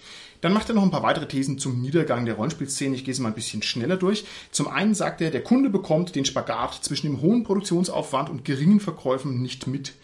[0.42, 2.94] Dann macht er noch ein paar weitere Thesen zum Niedergang der Rollenspielszene.
[2.94, 4.26] Ich gehe sie mal ein bisschen schneller durch.
[4.50, 8.80] Zum einen sagt er, der Kunde bekommt den Spagat zwischen dem hohen Produktionsaufwand und geringen
[8.80, 9.94] Verkäufen nicht mit.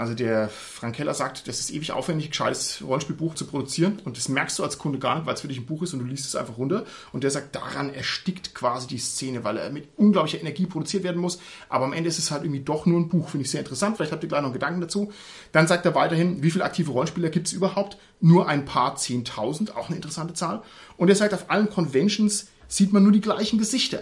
[0.00, 4.16] Also der Frank Keller sagt, das ist ewig aufwendig, ein gescheites Rollenspielbuch zu produzieren und
[4.16, 5.98] das merkst du als Kunde gar nicht, weil es für dich ein Buch ist und
[5.98, 6.86] du liest es einfach runter.
[7.12, 11.20] Und der sagt, daran erstickt quasi die Szene, weil er mit unglaublicher Energie produziert werden
[11.20, 11.38] muss.
[11.68, 13.28] Aber am Ende ist es halt irgendwie doch nur ein Buch.
[13.28, 13.98] Finde ich sehr interessant.
[13.98, 15.12] Vielleicht habt ihr gleich noch einen Gedanken dazu.
[15.52, 17.98] Dann sagt er weiterhin, wie viele aktive Rollenspieler gibt es überhaupt?
[18.22, 20.62] Nur ein paar Zehntausend, auch eine interessante Zahl.
[20.96, 24.00] Und er sagt, auf allen Conventions sieht man nur die gleichen Gesichter.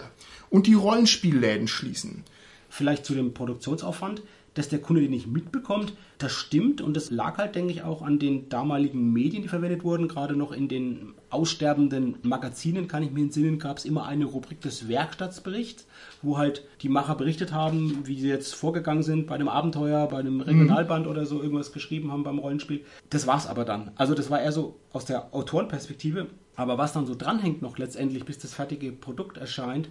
[0.49, 2.23] Und die Rollenspielläden schließen.
[2.69, 4.21] Vielleicht zu dem Produktionsaufwand,
[4.59, 8.01] dass der Kunde den nicht mitbekommt, das stimmt und das lag halt, denke ich, auch
[8.01, 10.09] an den damaligen Medien, die verwendet wurden.
[10.09, 14.59] Gerade noch in den aussterbenden Magazinen, kann ich mir entsinnen, gab es immer eine Rubrik
[14.59, 15.87] des Werkstattsberichts,
[16.21, 20.19] wo halt die Macher berichtet haben, wie sie jetzt vorgegangen sind bei einem Abenteuer, bei
[20.19, 22.83] einem Regionalband oder so irgendwas geschrieben haben beim Rollenspiel.
[23.09, 23.91] Das war's aber dann.
[23.95, 26.27] Also das war eher so aus der Autorenperspektive.
[26.57, 29.87] Aber was dann so dranhängt noch letztendlich, bis das fertige Produkt erscheint,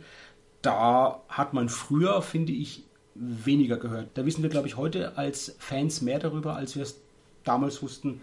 [0.61, 2.85] da hat man früher, finde ich,
[3.19, 4.09] weniger gehört.
[4.15, 6.97] Da wissen wir, glaube ich, heute als Fans mehr darüber, als wir es
[7.45, 8.21] damals wussten,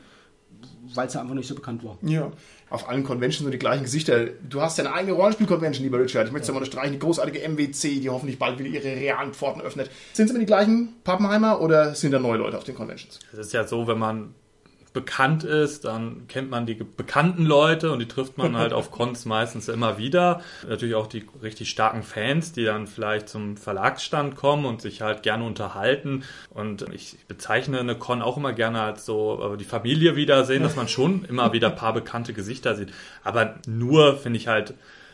[0.93, 1.97] weil es ja einfach nicht so bekannt war.
[2.01, 2.31] Ja.
[2.69, 4.27] Auf allen Conventions nur die gleichen Gesichter.
[4.47, 6.27] Du hast deine eigene Rollenspiel-Convention, lieber Richard.
[6.27, 6.53] Ich möchte es ja.
[6.53, 6.93] mal unterstreichen.
[6.93, 9.89] Die großartige MWC, die hoffentlich bald wieder ihre realen Pforten öffnet.
[10.13, 13.19] Sind es immer die gleichen Pappenheimer oder sind da neue Leute auf den Conventions?
[13.33, 14.33] Es ist ja so, wenn man
[14.95, 19.25] bekannt ist, dann kennt man die bekannten Leute und die trifft man halt auf Cons
[19.25, 20.41] meistens immer wieder.
[20.67, 25.21] Natürlich auch die richtig starken Fans, die dann vielleicht zum Verlagsstand kommen und sich halt
[25.21, 26.23] gerne unterhalten.
[26.49, 30.77] Und ich bezeichne eine Con auch immer gerne als so äh, die Familie wiedersehen, dass
[30.77, 32.93] man schon immer wieder ein paar bekannte Gesichter sieht.
[33.23, 34.73] Aber nur finde ich halt,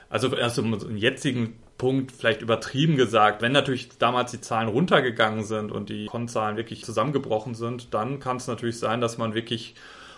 [0.10, 3.42] also erst im jetzigen Punkt vielleicht übertrieben gesagt.
[3.42, 8.38] Wenn natürlich damals die Zahlen runtergegangen sind und die Konzahlen wirklich zusammengebrochen sind, dann kann
[8.38, 9.74] es natürlich sein, dass man wirklich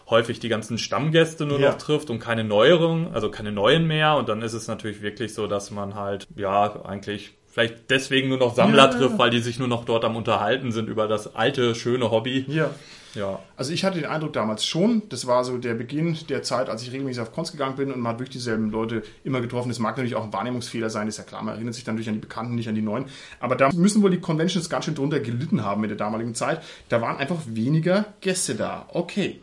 [0.09, 1.69] häufig die ganzen Stammgäste nur Ja.
[1.71, 4.17] noch trifft und keine neueren, also keine neuen mehr.
[4.17, 8.39] Und dann ist es natürlich wirklich so, dass man halt, ja, eigentlich vielleicht deswegen nur
[8.39, 8.97] noch Sammler Ja.
[8.97, 12.43] trifft, weil die sich nur noch dort am Unterhalten sind über das alte, schöne Hobby.
[12.49, 12.71] Ja.
[13.15, 13.39] Ja.
[13.55, 16.81] Also ich hatte den Eindruck damals schon, das war so der Beginn der Zeit, als
[16.81, 19.69] ich regelmäßig auf Cons gegangen bin und man hat wirklich dieselben Leute immer getroffen.
[19.69, 22.09] Das mag natürlich auch ein Wahrnehmungsfehler sein, ist ja klar, man erinnert sich dann natürlich
[22.09, 23.05] an die Bekannten, nicht an die Neuen.
[23.39, 26.61] Aber da müssen wohl die Conventions ganz schön drunter gelitten haben in der damaligen Zeit.
[26.89, 28.87] Da waren einfach weniger Gäste da.
[28.89, 29.39] Okay.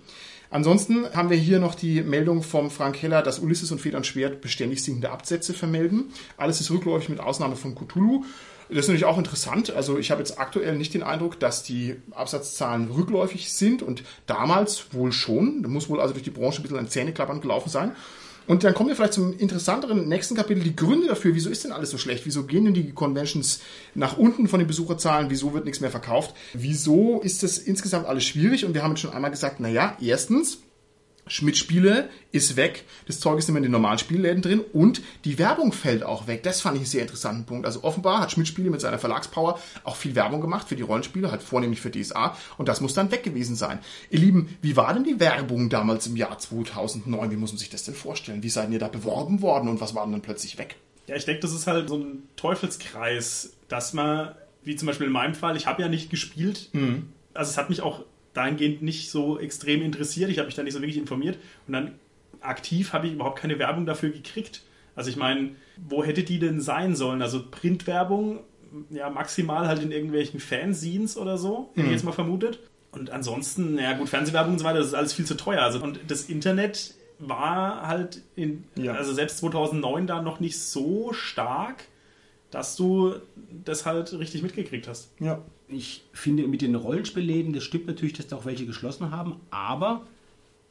[0.53, 4.07] Ansonsten haben wir hier noch die Meldung vom Frank Heller, dass Ulysses und Feder und
[4.07, 6.13] Schwert beständig sinkende Absätze vermelden.
[6.37, 8.25] Alles ist rückläufig mit Ausnahme von Cthulhu.
[8.71, 9.71] Das ist natürlich auch interessant.
[9.71, 14.95] Also ich habe jetzt aktuell nicht den Eindruck, dass die Absatzzahlen rückläufig sind und damals
[14.95, 15.63] wohl schon.
[15.63, 17.97] Da muss wohl also durch die Branche ein bisschen ein Zähneklappern gelaufen sein.
[18.47, 21.35] Und dann kommen wir vielleicht zum interessanteren nächsten Kapitel, die Gründe dafür.
[21.35, 22.27] Wieso ist denn alles so schlecht?
[22.27, 23.61] Wieso gehen denn die Conventions
[23.95, 25.31] nach unten von den Besucherzahlen?
[25.31, 26.35] Wieso wird nichts mehr verkauft?
[26.53, 28.65] Wieso ist das insgesamt alles schwierig?
[28.65, 30.59] Und wir haben jetzt schon einmal gesagt, naja, erstens,
[31.27, 35.39] Schmidt-Spiele ist weg, das Zeug ist nicht mehr in den normalen Spielläden drin und die
[35.39, 36.43] Werbung fällt auch weg.
[36.43, 37.67] Das fand ich einen sehr interessanten Punkt.
[37.67, 41.43] Also offenbar hat Schmidt-Spiele mit seiner Verlagspower auch viel Werbung gemacht für die Rollenspiele, halt
[41.43, 43.79] vornehmlich für DSA und das muss dann weg gewesen sein.
[44.11, 47.31] Ihr Lieben, wie war denn die Werbung damals im Jahr 2009?
[47.31, 48.43] Wie muss man sich das denn vorstellen?
[48.43, 50.77] Wie seid ihr da beworben worden und was war denn dann plötzlich weg?
[51.07, 55.13] Ja, ich denke, das ist halt so ein Teufelskreis, dass man, wie zum Beispiel in
[55.13, 56.71] meinem Fall, ich habe ja nicht gespielt.
[57.35, 58.05] Also es hat mich auch
[58.41, 60.31] dahingehend nicht so extrem interessiert.
[60.31, 61.39] Ich habe mich da nicht so wirklich informiert.
[61.67, 61.93] Und dann
[62.41, 64.63] aktiv habe ich überhaupt keine Werbung dafür gekriegt.
[64.97, 65.51] Also ich meine,
[65.89, 67.23] wo hätte die denn sein sollen?
[67.23, 68.41] Also Printwerbung
[68.91, 72.61] ja, maximal halt in irgendwelchen Fanzines oder so, hätte ich jetzt mal vermutet.
[72.93, 75.63] Und ansonsten, ja gut, Fernsehwerbung und so weiter, das ist alles viel zu teuer.
[75.63, 78.95] Also, und das Internet war halt, in, Ja.
[78.95, 81.85] also selbst 2009 da noch nicht so stark,
[82.51, 83.15] dass du
[83.65, 85.13] das halt richtig mitgekriegt hast.
[85.21, 85.41] Ja.
[85.73, 90.03] Ich finde, mit den Rollenspielläden, das stimmt natürlich, dass da auch welche geschlossen haben, aber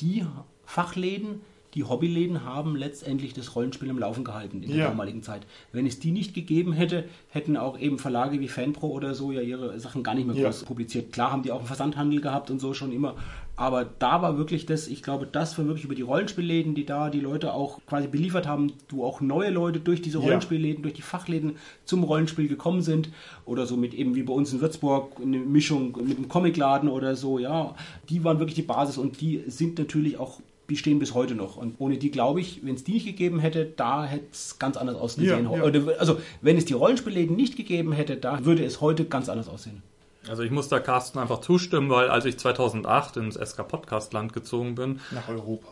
[0.01, 0.25] die
[0.65, 1.41] Fachläden,
[1.75, 4.87] die Hobbyläden haben letztendlich das Rollenspiel im Laufen gehalten in der Ja.
[4.89, 5.45] damaligen Zeit.
[5.71, 9.41] Wenn es die nicht gegeben hätte, hätten auch eben Verlage wie Fanpro oder so ja
[9.41, 10.45] ihre Sachen gar nicht mehr Ja.
[10.45, 11.11] groß publiziert.
[11.13, 13.15] Klar haben die auch einen Versandhandel gehabt und so schon immer,
[13.59, 17.09] aber da war wirklich das, ich glaube, das war wirklich über die Rollenspielläden, die da
[17.09, 20.23] die Leute auch quasi beliefert haben, du auch neue Leute durch diese Ja.
[20.23, 23.09] Rollenspielläden, durch die Fachläden zum Rollenspiel gekommen sind
[23.43, 27.17] oder so mit eben wie bei uns in Würzburg eine Mischung mit einem Comicladen oder
[27.17, 27.75] so, ja,
[28.07, 31.57] die waren wirklich die Basis und die sind natürlich auch die stehen bis heute noch.
[31.57, 34.77] Und ohne die, glaube ich, wenn es die nicht gegeben hätte, da hätte es ganz
[34.77, 35.49] anders ausgesehen.
[35.51, 35.87] Ja, ja.
[35.97, 39.81] Also, wenn es die Rollenspielläden nicht gegeben hätte, da würde es heute ganz anders aussehen.
[40.29, 44.31] Also ich muss da Carsten einfach zustimmen, weil als ich 2008 ins SK Podcast Land
[44.31, 45.69] gezogen bin, Nach Europa.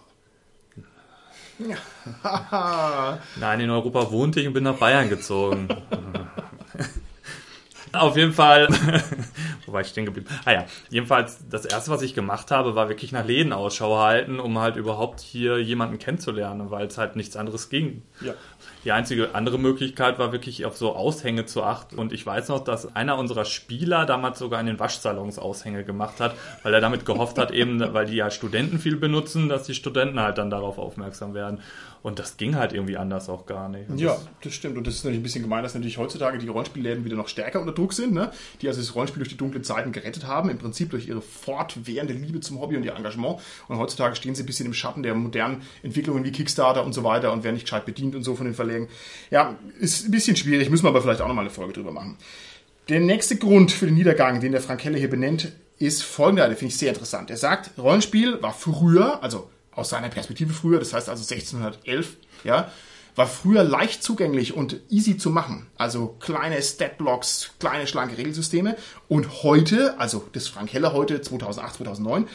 [3.39, 5.67] Nein, in Europa wohnte ich und bin nach Bayern gezogen.
[7.93, 8.67] Auf jeden Fall,
[9.65, 10.27] wo war ich stehen geblieben?
[10.45, 14.39] Ah ja, jedenfalls das erste, was ich gemacht habe, war wirklich nach Läden Ausschau halten,
[14.39, 18.03] um halt überhaupt hier jemanden kennenzulernen, weil es halt nichts anderes ging.
[18.21, 18.33] Ja.
[18.83, 21.97] Die einzige andere Möglichkeit war wirklich auf so Aushänge zu achten.
[21.97, 26.19] Und ich weiß noch, dass einer unserer Spieler damals sogar in den Waschsalons Aushänge gemacht
[26.19, 29.73] hat, weil er damit gehofft hat, eben, weil die ja Studenten viel benutzen, dass die
[29.73, 31.59] Studenten halt dann darauf aufmerksam werden.
[32.03, 33.89] Und das ging halt irgendwie anders auch gar nicht.
[33.89, 34.77] Und Ja, das- das stimmt.
[34.77, 37.59] Und das ist natürlich ein bisschen gemein, dass natürlich heutzutage die Rollenspielläden wieder noch stärker
[37.59, 38.31] unter Druck sind, ne?
[38.61, 42.13] die also das Rollenspiel durch die dunklen Zeiten gerettet haben, im Prinzip durch ihre fortwährende
[42.13, 43.39] Liebe zum Hobby und ihr Engagement.
[43.67, 47.03] Und heutzutage stehen sie ein bisschen im Schatten der modernen Entwicklungen wie Kickstarter und so
[47.03, 48.87] weiter und werden nicht gescheit bedient und so von den Verlegen.
[49.31, 52.17] Ja, ist ein bisschen schwierig, müssen wir aber vielleicht auch nochmal eine Folge drüber machen.
[52.89, 56.55] Der nächste Grund für den Niedergang, den der Frank Heller hier benennt, ist folgender, den
[56.57, 57.29] finde ich sehr interessant.
[57.29, 62.71] Er sagt, Rollenspiel war früher, also aus seiner Perspektive früher, das heißt also 1611, ja,
[63.15, 65.67] war früher leicht zugänglich und easy zu machen.
[65.75, 68.75] Also kleine Statblocks, kleine schlanke Regelsysteme.
[69.07, 72.27] Und heute, also das Frank Heller heute, 2008, 2009,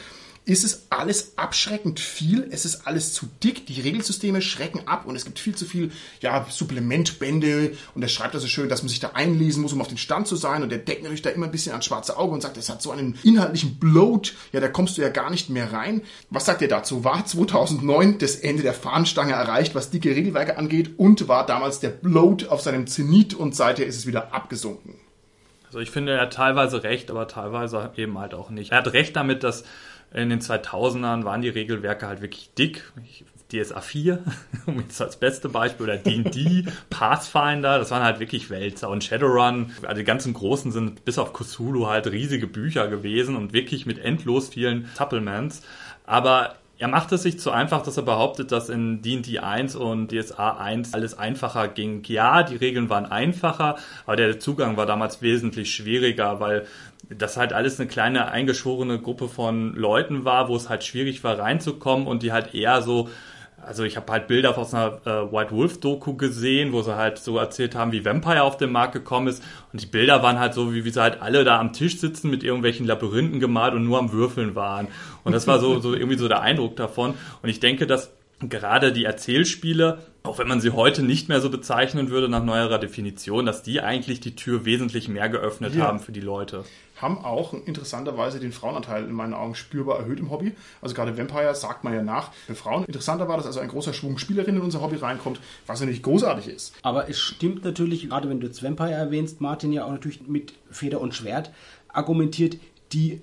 [0.45, 2.47] ist es alles abschreckend viel.
[2.51, 3.65] Es ist alles zu dick.
[3.65, 7.73] Die Regelsysteme schrecken ab und es gibt viel zu viel ja, Supplementbände.
[7.95, 10.27] Und er schreibt also schön, dass man sich da einlesen muss, um auf den Stand
[10.27, 10.61] zu sein.
[10.61, 12.81] Und er deckt natürlich da immer ein bisschen ans schwarze Auge und sagt, es hat
[12.81, 14.33] so einen inhaltlichen Bloat.
[14.51, 16.01] Ja, da kommst du ja gar nicht mehr rein.
[16.29, 17.05] Was sagt er dazu?
[17.05, 20.91] War 2009 das Ende der Fahnenstange erreicht, was dicke Regelwerke angeht?
[20.97, 24.95] Und war damals der Bloat auf seinem Zenit und seither ist es wieder abgesunken?
[25.73, 28.71] Also ich finde, er hat teilweise recht, aber teilweise eben halt auch nicht.
[28.71, 29.63] Er hat recht damit, dass
[30.13, 32.91] in den 2000ern waren die Regelwerke halt wirklich dick.
[33.03, 34.23] Ich- DSA 4,
[34.65, 39.71] um jetzt als beste Beispiel, oder D&D, Pathfinder, das waren halt wirklich Wälzer und Shadowrun.
[39.83, 43.99] Also die ganzen großen sind bis auf Cthulhu halt riesige Bücher gewesen und wirklich mit
[43.99, 45.61] endlos vielen Supplements.
[46.07, 50.11] Aber er macht es sich zu einfach, dass er behauptet, dass in D&D 1 und
[50.11, 52.03] DSA 1 alles einfacher ging.
[52.07, 56.67] Ja, die Regeln waren einfacher, aber der Zugang war damals wesentlich schwieriger, weil
[57.07, 61.39] das halt alles eine kleine eingeschworene Gruppe von Leuten war, wo es halt schwierig war
[61.39, 63.07] reinzukommen und die halt eher so
[63.65, 67.17] also ich habe halt Bilder aus einer äh, White Wolf Doku gesehen, wo sie halt
[67.17, 69.43] so erzählt haben, wie Vampire auf den Markt gekommen ist.
[69.71, 72.29] Und die Bilder waren halt so, wie, wie sie halt alle da am Tisch sitzen
[72.29, 74.87] mit irgendwelchen Labyrinthen gemalt und nur am Würfeln waren.
[75.23, 77.13] Und das war so, so irgendwie so der Eindruck davon.
[77.41, 78.11] Und ich denke, dass
[78.49, 82.77] gerade die Erzählspiele, auch wenn man sie heute nicht mehr so bezeichnen würde nach neuerer
[82.77, 85.85] Definition, dass die eigentlich die Tür wesentlich mehr geöffnet Ja.
[85.85, 86.65] haben für die Leute.
[87.01, 90.53] haben auch interessanterweise den Frauenanteil in meinen Augen spürbar erhöht im Hobby.
[90.81, 92.85] Also gerade Vampire sagt man ja nach für Frauen.
[92.85, 96.47] Interessanter war, dass also ein großer Schwung Spielerinnen in unser Hobby reinkommt, was natürlich großartig
[96.47, 96.73] ist.
[96.81, 100.53] Aber es stimmt natürlich, gerade wenn du jetzt Vampire erwähnst, Martin ja auch natürlich mit
[100.71, 101.51] Feder und Schwert
[101.89, 102.57] argumentiert,
[102.93, 103.21] die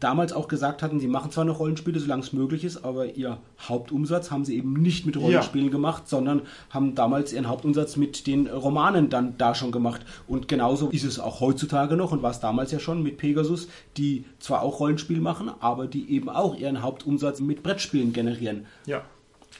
[0.00, 3.38] damals auch gesagt hatten, sie machen zwar noch Rollenspiele, solange es möglich ist, aber ihr
[3.60, 8.46] Hauptumsatz haben sie eben nicht mit Rollenspielen gemacht, sondern haben damals ihren Hauptumsatz mit den
[8.46, 10.02] Romanen dann da schon gemacht.
[10.26, 13.68] Und genauso ist es auch heutzutage noch und war es damals ja schon mit Pegasus,
[13.96, 18.66] die zwar auch Rollenspiel machen, aber die eben auch ihren Hauptumsatz mit Brettspielen generieren.
[18.86, 19.02] Ja.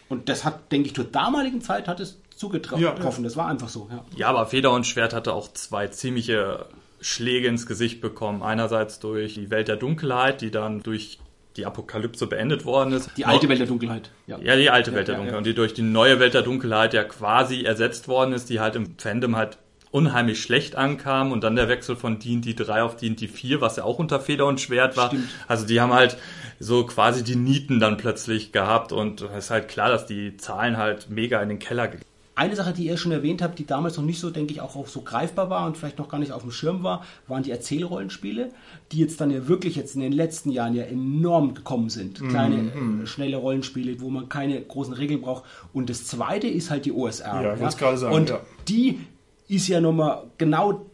[0.08, 2.82] Und das hat, denke ich, zur damaligen Zeit hat es zugetroffen.
[2.82, 3.22] Ja, ja.
[3.22, 4.04] Das war einfach so, ja.
[4.16, 6.66] Ja, aber Feder und Schwert hatte auch zwei ziemliche
[7.00, 8.42] Schläge ins Gesicht bekommen.
[8.42, 11.18] Einerseits durch die Welt der Dunkelheit, die dann durch
[11.56, 13.10] die Apokalypse beendet worden ist.
[13.16, 14.10] Die alte Welt der Dunkelheit.
[14.26, 15.32] Ja, Ja, die alte Welt der ja, Dunkelheit.
[15.32, 15.38] ja.
[15.38, 18.76] Und die durch die neue Welt der Dunkelheit ja quasi ersetzt worden ist, die halt
[18.76, 19.58] im Fandom halt
[19.90, 23.84] unheimlich schlecht ankam und dann der Wechsel von D&D 3 auf D&D 4, was ja
[23.84, 25.08] auch unter Feder und Schwert war.
[25.08, 25.28] Stimmt.
[25.46, 26.16] Also die haben halt
[26.60, 30.76] so quasi die Nieten dann plötzlich gehabt und es ist halt klar, dass die Zahlen
[30.76, 31.90] halt mega in den Keller.
[32.38, 34.76] Eine Sache, die ihr schon erwähnt habt, die damals noch nicht so, denke ich, auch,
[34.76, 37.50] auch so greifbar war und vielleicht noch gar nicht auf dem Schirm war, waren die
[37.50, 38.50] Erzählrollenspiele,
[38.92, 42.20] die jetzt dann ja wirklich jetzt in den letzten Jahren ja enorm gekommen sind.
[42.28, 43.02] Kleine, Mhm.
[43.02, 45.44] äh, schnelle Rollenspiele, wo man keine großen Regeln braucht.
[45.72, 47.42] Und das zweite ist halt die OSR.
[47.42, 48.40] Ja, es gerade sagen, Und ja.
[48.68, 49.00] die
[49.48, 50.86] ist ja nochmal genau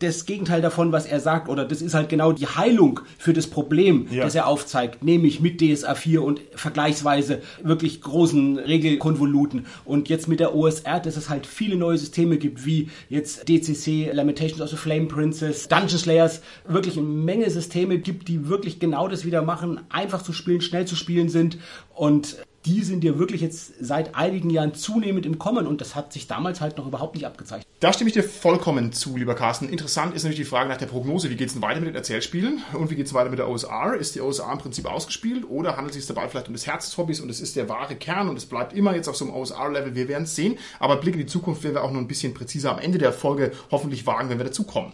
[0.00, 3.46] das Gegenteil davon, was er sagt, oder das ist halt genau die Heilung für das
[3.46, 4.24] Problem, Ja.
[4.24, 9.66] das er aufzeigt, nämlich mit DSA 4 und vergleichsweise wirklich großen Regelkonvoluten.
[9.84, 14.10] Und jetzt mit der OSR, dass es halt viele neue Systeme gibt, wie jetzt DCC,
[14.12, 19.08] Lamentations of the Flame Princess, Dungeon Slayers, wirklich eine Menge Systeme gibt, die wirklich genau
[19.08, 21.58] das wieder machen, einfach zu spielen, schnell zu spielen sind
[21.94, 22.36] und
[22.66, 26.26] die sind ja wirklich jetzt seit einigen Jahren zunehmend im Kommen und das hat sich
[26.26, 27.66] damals halt noch überhaupt nicht abgezeichnet.
[27.78, 29.68] Da stimme ich dir vollkommen zu, lieber Carsten.
[29.68, 31.30] Interessant ist natürlich die Frage nach der Prognose.
[31.30, 32.62] Wie geht es denn weiter mit den Erzählspielen?
[32.72, 33.94] Und wie geht es weiter mit der OSR?
[33.94, 36.86] Ist die OSR im Prinzip ausgespielt oder handelt es sich dabei vielleicht um das Herz
[36.86, 39.24] des Hobbys und es ist der wahre Kern und es bleibt immer jetzt auf so
[39.24, 39.94] einem OSR-Level?
[39.94, 40.58] Wir werden es sehen.
[40.80, 43.12] Aber Blick in die Zukunft werden wir auch noch ein bisschen präziser am Ende der
[43.12, 44.92] Folge hoffentlich wagen, wenn wir dazu kommen.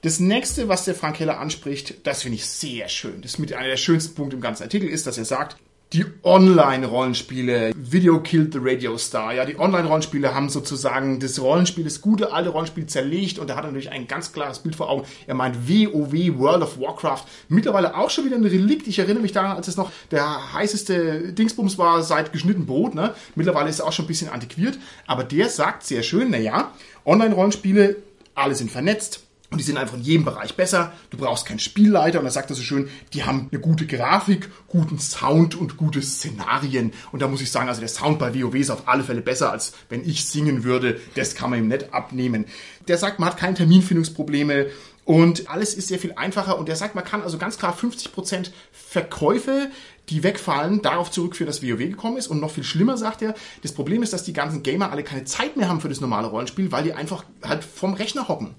[0.00, 3.22] Das nächste, was der Frank Heller anspricht, das finde ich sehr schön.
[3.22, 5.56] Das ist mit einer der schönsten Punkte im ganzen Artikel ist, dass er sagt,
[5.94, 9.32] die Online-Rollenspiele, Video killed the Radio Star.
[9.32, 13.64] Ja, die Online-Rollenspiele haben sozusagen das Rollenspiel, das gute alte Rollenspiel zerlegt und er hat
[13.64, 15.06] natürlich ein ganz klares Bild vor Augen.
[15.28, 18.88] Er meint WoW, World of Warcraft, mittlerweile auch schon wieder ein Relikt.
[18.88, 22.96] Ich erinnere mich daran, als es noch der heißeste Dingsbums war seit geschnitten Brot.
[22.96, 23.14] Ne?
[23.36, 24.76] Mittlerweile ist er auch schon ein bisschen antiquiert,
[25.06, 26.72] aber der sagt sehr schön, naja,
[27.04, 27.96] Online-Rollenspiele,
[28.34, 29.23] alle sind vernetzt.
[29.54, 30.92] Und die sind einfach in jedem Bereich besser.
[31.10, 32.18] Du brauchst keinen Spielleiter.
[32.18, 36.02] Und da sagt er so schön, die haben eine gute Grafik, guten Sound und gute
[36.02, 36.92] Szenarien.
[37.12, 39.52] Und da muss ich sagen, also der Sound bei WoW ist auf alle Fälle besser,
[39.52, 41.00] als wenn ich singen würde.
[41.14, 42.46] Das kann man ihm nicht abnehmen.
[42.88, 44.66] Der sagt, man hat keine Terminfindungsprobleme.
[45.04, 46.58] Und alles ist sehr viel einfacher.
[46.58, 49.70] Und der sagt, man kann also ganz klar 50% Verkäufe
[50.10, 52.26] die wegfallen, darauf zurückführen, dass WoW gekommen ist.
[52.26, 55.24] Und noch viel schlimmer sagt er, das Problem ist, dass die ganzen Gamer alle keine
[55.24, 58.54] Zeit mehr haben für das normale Rollenspiel, weil die einfach halt vom Rechner hocken.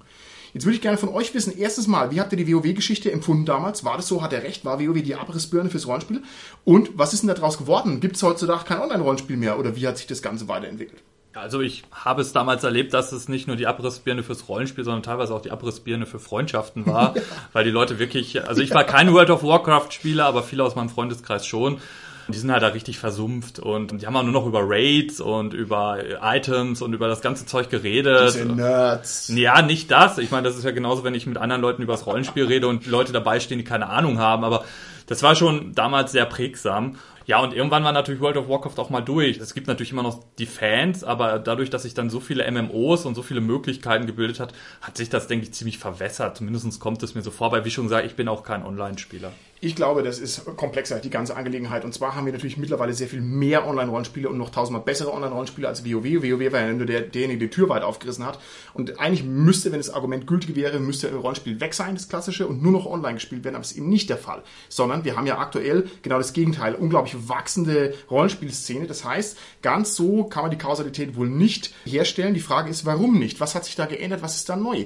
[0.56, 3.44] Jetzt würde ich gerne von euch wissen, erstens mal, wie habt ihr die WoW-Geschichte empfunden
[3.44, 3.84] damals?
[3.84, 4.22] War das so?
[4.22, 4.64] Hat er recht?
[4.64, 6.22] War WoW die Abrissbirne fürs Rollenspiel?
[6.64, 8.00] Und was ist denn daraus geworden?
[8.00, 9.58] Gibt es heutzutage kein Online-Rollenspiel mehr?
[9.58, 11.02] Oder wie hat sich das Ganze weiterentwickelt?
[11.34, 15.02] Also ich habe es damals erlebt, dass es nicht nur die Abrissbirne fürs Rollenspiel, sondern
[15.02, 17.14] teilweise auch die Abrissbirne für Freundschaften war,
[17.52, 20.74] weil die Leute wirklich, also ich war kein World of Warcraft Spieler, aber viele aus
[20.74, 21.82] meinem Freundeskreis schon.
[22.28, 25.54] Die sind halt da richtig versumpft und die haben auch nur noch über Raids und
[25.54, 28.34] über Items und über das ganze Zeug geredet.
[28.34, 29.28] Diese Nerds.
[29.28, 30.18] Ja, nicht das.
[30.18, 32.66] Ich meine, das ist ja genauso, wenn ich mit anderen Leuten über das Rollenspiel rede
[32.66, 34.44] und Leute dabei stehen, die keine Ahnung haben.
[34.44, 34.64] Aber
[35.06, 36.96] das war schon damals sehr prägsam.
[37.26, 39.38] Ja, und irgendwann war natürlich World of Warcraft auch mal durch.
[39.38, 43.04] Es gibt natürlich immer noch die Fans, aber dadurch, dass sich dann so viele MMOs
[43.04, 46.36] und so viele Möglichkeiten gebildet hat, hat sich das, denke ich, ziemlich verwässert.
[46.36, 49.32] Zumindest kommt es mir so vor, weil, wie schon gesagt, ich bin auch kein Online-Spieler.
[49.58, 51.86] Ich glaube, das ist komplexer, die ganze Angelegenheit.
[51.86, 55.66] Und zwar haben wir natürlich mittlerweile sehr viel mehr Online-Rollenspiele und noch tausendmal bessere Online-Rollenspiele
[55.66, 56.04] als WoW.
[56.04, 58.38] WoW war ja nur der, derjenige, der die Tür weit aufgerissen hat.
[58.74, 62.46] Und eigentlich müsste, wenn das Argument gültig wäre, müsste ein Rollenspiel weg sein, das klassische,
[62.46, 63.54] und nur noch online gespielt werden.
[63.54, 64.42] Aber das ist eben nicht der Fall.
[64.68, 66.74] Sondern wir haben ja aktuell genau das Gegenteil.
[66.74, 68.86] Unglaublich wachsende Rollenspielszene.
[68.86, 72.34] Das heißt, ganz so kann man die Kausalität wohl nicht herstellen.
[72.34, 73.40] Die Frage ist, warum nicht?
[73.40, 74.20] Was hat sich da geändert?
[74.20, 74.84] Was ist da neu?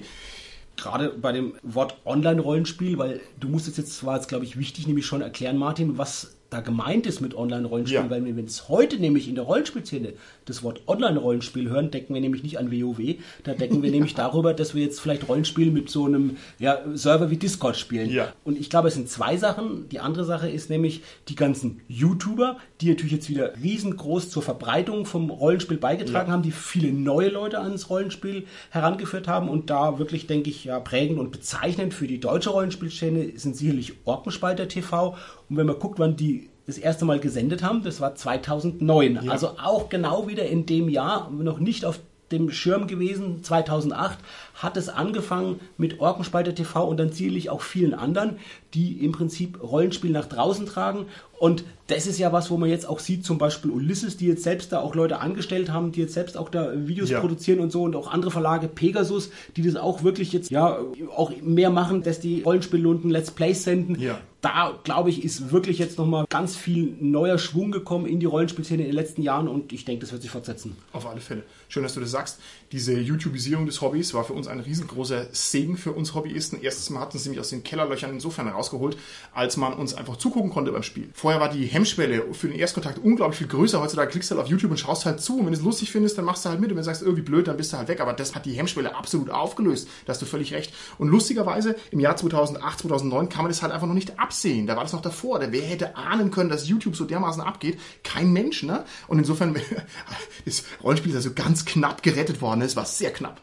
[0.81, 5.07] Gerade bei dem Wort Online-Rollenspiel, weil du musst jetzt, war jetzt glaube ich wichtig, nämlich
[5.07, 8.11] schon erklären, Martin, was da gemeint ist mit Online-Rollenspiel, Ja.
[8.11, 10.15] weil wir, wenn es heute nämlich in der Rollenspielszene
[10.47, 12.99] das Wort Online-Rollenspiel hören, denken wir nämlich nicht an WoW,
[13.45, 17.31] da denken wir nämlich darüber, dass wir jetzt vielleicht Rollenspiel mit so einem ja, Server
[17.31, 18.11] wie Discord spielen.
[18.11, 18.33] Ja.
[18.45, 19.89] Und ich glaube, es sind zwei Sachen.
[19.91, 25.07] Die andere Sache ist nämlich die ganzen YouTuber, die natürlich jetzt wieder riesengroß zur Verbreitung
[25.07, 26.33] vom Rollenspiel beigetragen Ja.
[26.35, 30.81] haben, die viele neue Leute ans Rollenspiel herangeführt haben und da wirklich, denke ich, ja,
[30.81, 35.17] prägend und bezeichnend für die deutsche Rollenspielszene sind sicherlich Orkenspalter TV.
[35.51, 39.29] Und wenn man guckt, wann die das erste Mal gesendet haben, das war 2009.
[39.29, 41.99] Also auch genau wieder in dem Jahr, noch nicht auf
[42.31, 44.19] dem Schirm gewesen, 2008,
[44.55, 48.37] hat es angefangen mit Orkenspalter TV und dann sicherlich auch vielen anderen,
[48.73, 51.07] die im Prinzip Rollenspiel nach draußen tragen.
[51.41, 54.45] Und das ist ja was, wo man jetzt auch sieht, zum Beispiel Ulysses, die jetzt
[54.45, 57.19] selbst da auch Leute angestellt haben, die jetzt selbst auch da Videos Ja.
[57.19, 60.79] produzieren und so und auch andere Verlage, Pegasus, die das auch wirklich jetzt ja
[61.17, 63.99] auch mehr machen, dass die Rollenspiellunden Let's Plays senden.
[63.99, 64.21] Ja.
[64.41, 68.83] Da, glaube ich, ist wirklich jetzt nochmal ganz viel neuer Schwung gekommen in die Rollenspielszene
[68.83, 70.77] in den letzten Jahren und ich denke, das wird sich fortsetzen.
[70.93, 71.43] Auf alle Fälle.
[71.69, 72.41] Schön, dass du das sagst.
[72.73, 76.63] Diese YouTubisierung des Hobbys war für uns ein riesengroßer Segen für uns Hobbyisten.
[76.63, 78.97] Erstens mal hat uns nämlich aus den Kellerlöchern insofern herausgeholt,
[79.35, 81.11] als man uns einfach zugucken konnte beim Spiel.
[81.13, 83.81] Vorher war die Hemmschwelle für den Erstkontakt unglaublich viel größer.
[83.81, 85.35] Heutzutage klickst du halt auf YouTube und schaust halt zu.
[85.35, 86.71] Und wenn du es lustig findest, dann machst du halt mit.
[86.71, 88.01] Und wenn du sagst, irgendwie blöd, dann bist du halt weg.
[88.01, 89.87] Aber das hat die Hemmschwelle absolut aufgelöst.
[90.07, 90.73] Da hast du völlig recht.
[90.97, 94.30] Und lustigerweise, im Jahr 2008, 2009 kann man das halt einfach noch nicht ab.
[94.31, 94.69] Absehen.
[94.69, 95.41] Da war das noch davor.
[95.41, 97.81] Da wer hätte ahnen können, dass YouTube so dermaßen abgeht?
[98.05, 98.85] Kein Mensch, ne?
[99.09, 99.57] Und insofern,
[100.45, 102.63] das Rollenspiel ist also ganz knapp gerettet worden.
[102.63, 103.41] Es war sehr knapp.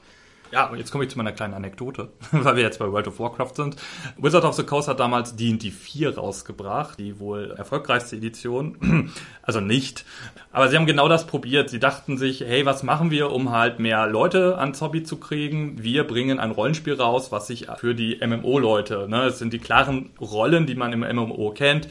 [0.51, 3.19] Ja, und jetzt komme ich zu meiner kleinen Anekdote, weil wir jetzt bei World of
[3.19, 3.75] Warcraft sind.
[4.17, 9.11] Wizard of the Coast hat damals D&D 4 rausgebracht, die wohl erfolgreichste Edition.
[9.43, 10.03] Also nicht.
[10.51, 11.69] Aber sie haben genau das probiert.
[11.69, 15.81] Sie dachten sich, hey, was machen wir, um halt mehr Leute ans Hobby zu kriegen?
[15.81, 20.09] Wir bringen ein Rollenspiel raus, was sich für die MMO-Leute, ne, es sind die klaren
[20.19, 21.87] Rollen, die man im MMO kennt,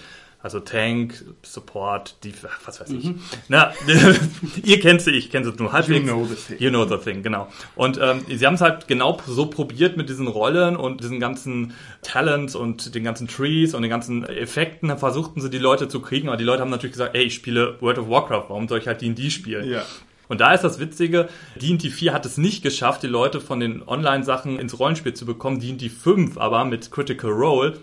[0.46, 2.32] also Tank, Support, die,
[2.64, 3.06] was weiß ich.
[3.06, 3.20] Mhm.
[3.48, 3.72] Na,
[4.62, 6.06] ihr kennt sie, ich kenne sie nur halbwegs.
[6.06, 6.56] You know the thing.
[6.60, 7.48] You know the thing, genau.
[7.74, 11.74] Und ähm, sie haben es halt genau so probiert mit diesen Rollen und diesen ganzen
[12.02, 14.96] Talents und den ganzen Trees und den ganzen Effekten.
[14.96, 17.80] Versuchten sie die Leute zu kriegen, aber die Leute haben natürlich gesagt, ey, ich spiele
[17.80, 19.68] World of Warcraft, warum soll ich halt D&D spielen?
[19.68, 19.82] Ja.
[20.28, 21.28] Und da ist das Witzige,
[21.60, 25.58] D&D 4 hat es nicht geschafft, die Leute von den Online-Sachen ins Rollenspiel zu bekommen.
[25.58, 27.78] D&D 5 aber mit Critical Role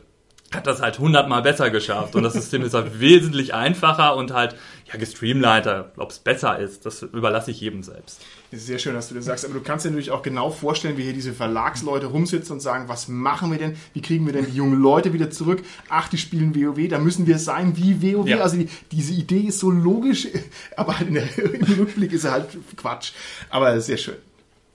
[0.53, 2.15] hat das halt hundertmal besser geschafft.
[2.15, 4.55] Und das System ist halt wesentlich einfacher und halt
[4.91, 5.91] ja gestreamliner.
[5.97, 8.21] Ob es besser ist, das überlasse ich jedem selbst.
[8.51, 9.45] Ist sehr schön, dass du das sagst.
[9.45, 12.87] Aber du kannst dir natürlich auch genau vorstellen, wie hier diese Verlagsleute rumsitzen und sagen,
[12.87, 13.75] was machen wir denn?
[13.93, 15.63] Wie kriegen wir denn die jungen Leute wieder zurück?
[15.89, 18.27] Ach, die spielen WoW, da müssen wir sein wie WoW.
[18.27, 18.41] Ja.
[18.41, 20.27] Also die, diese Idee ist so logisch,
[20.77, 23.13] aber halt in der, im Rückblick ist er halt Quatsch.
[23.49, 24.17] Aber sehr schön.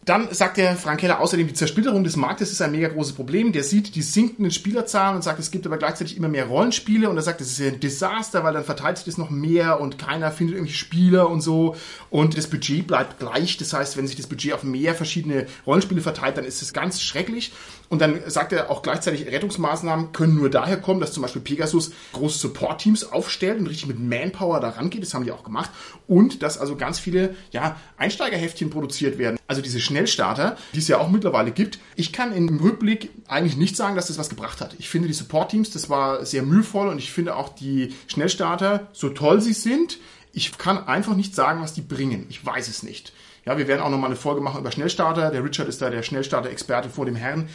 [0.09, 3.53] Dann sagt der Frank Keller außerdem, die Zersplitterung des Marktes ist ein mega großes Problem.
[3.53, 7.17] Der sieht die sinkenden Spielerzahlen und sagt, es gibt aber gleichzeitig immer mehr Rollenspiele und
[7.19, 10.33] er sagt, das ist ein Desaster, weil dann verteilt sich das noch mehr und keiner
[10.33, 11.77] findet irgendwelche Spieler und so
[12.09, 13.59] und das Budget bleibt gleich.
[13.59, 17.03] Das heißt, wenn sich das Budget auf mehr verschiedene Rollenspiele verteilt, dann ist es ganz
[17.03, 17.53] schrecklich.
[17.89, 21.93] Und dann sagt er auch gleichzeitig, Rettungsmaßnahmen können nur daher kommen, dass zum Beispiel Pegasus
[22.13, 25.03] große Support-Teams aufstellt und richtig mit Manpower da rangeht.
[25.03, 25.71] Das haben die auch gemacht.
[26.07, 29.39] Und dass also ganz viele ja, Einsteigerheftchen produziert werden.
[29.47, 31.79] Also diese Schnellstarter, die es ja auch mittlerweile gibt.
[31.97, 34.77] Ich kann im Rückblick eigentlich nicht sagen, dass das was gebracht hat.
[34.79, 39.09] Ich finde die Support-Teams, das war sehr mühevoll und ich finde auch die Schnellstarter, so
[39.09, 39.99] toll sie sind,
[40.33, 42.27] ich kann einfach nicht sagen, was die bringen.
[42.29, 43.13] Ich weiß es nicht.
[43.45, 45.31] Ja, wir werden auch nochmal eine Folge machen über Schnellstarter.
[45.31, 47.49] Der Richard ist da der Schnellstarter-Experte vor dem Herrn.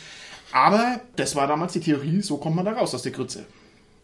[0.53, 3.45] Aber das war damals die Theorie, so kommt man da raus aus der Grütze.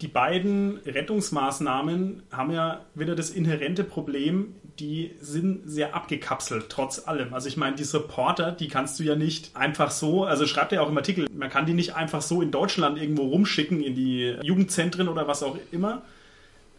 [0.01, 7.33] Die beiden Rettungsmaßnahmen haben ja wieder das inhärente Problem, die sind sehr abgekapselt, trotz allem.
[7.33, 10.81] Also ich meine, die Supporter, die kannst du ja nicht einfach so, also schreibt er
[10.81, 14.37] auch im Artikel, man kann die nicht einfach so in Deutschland irgendwo rumschicken, in die
[14.41, 16.01] Jugendzentren oder was auch immer,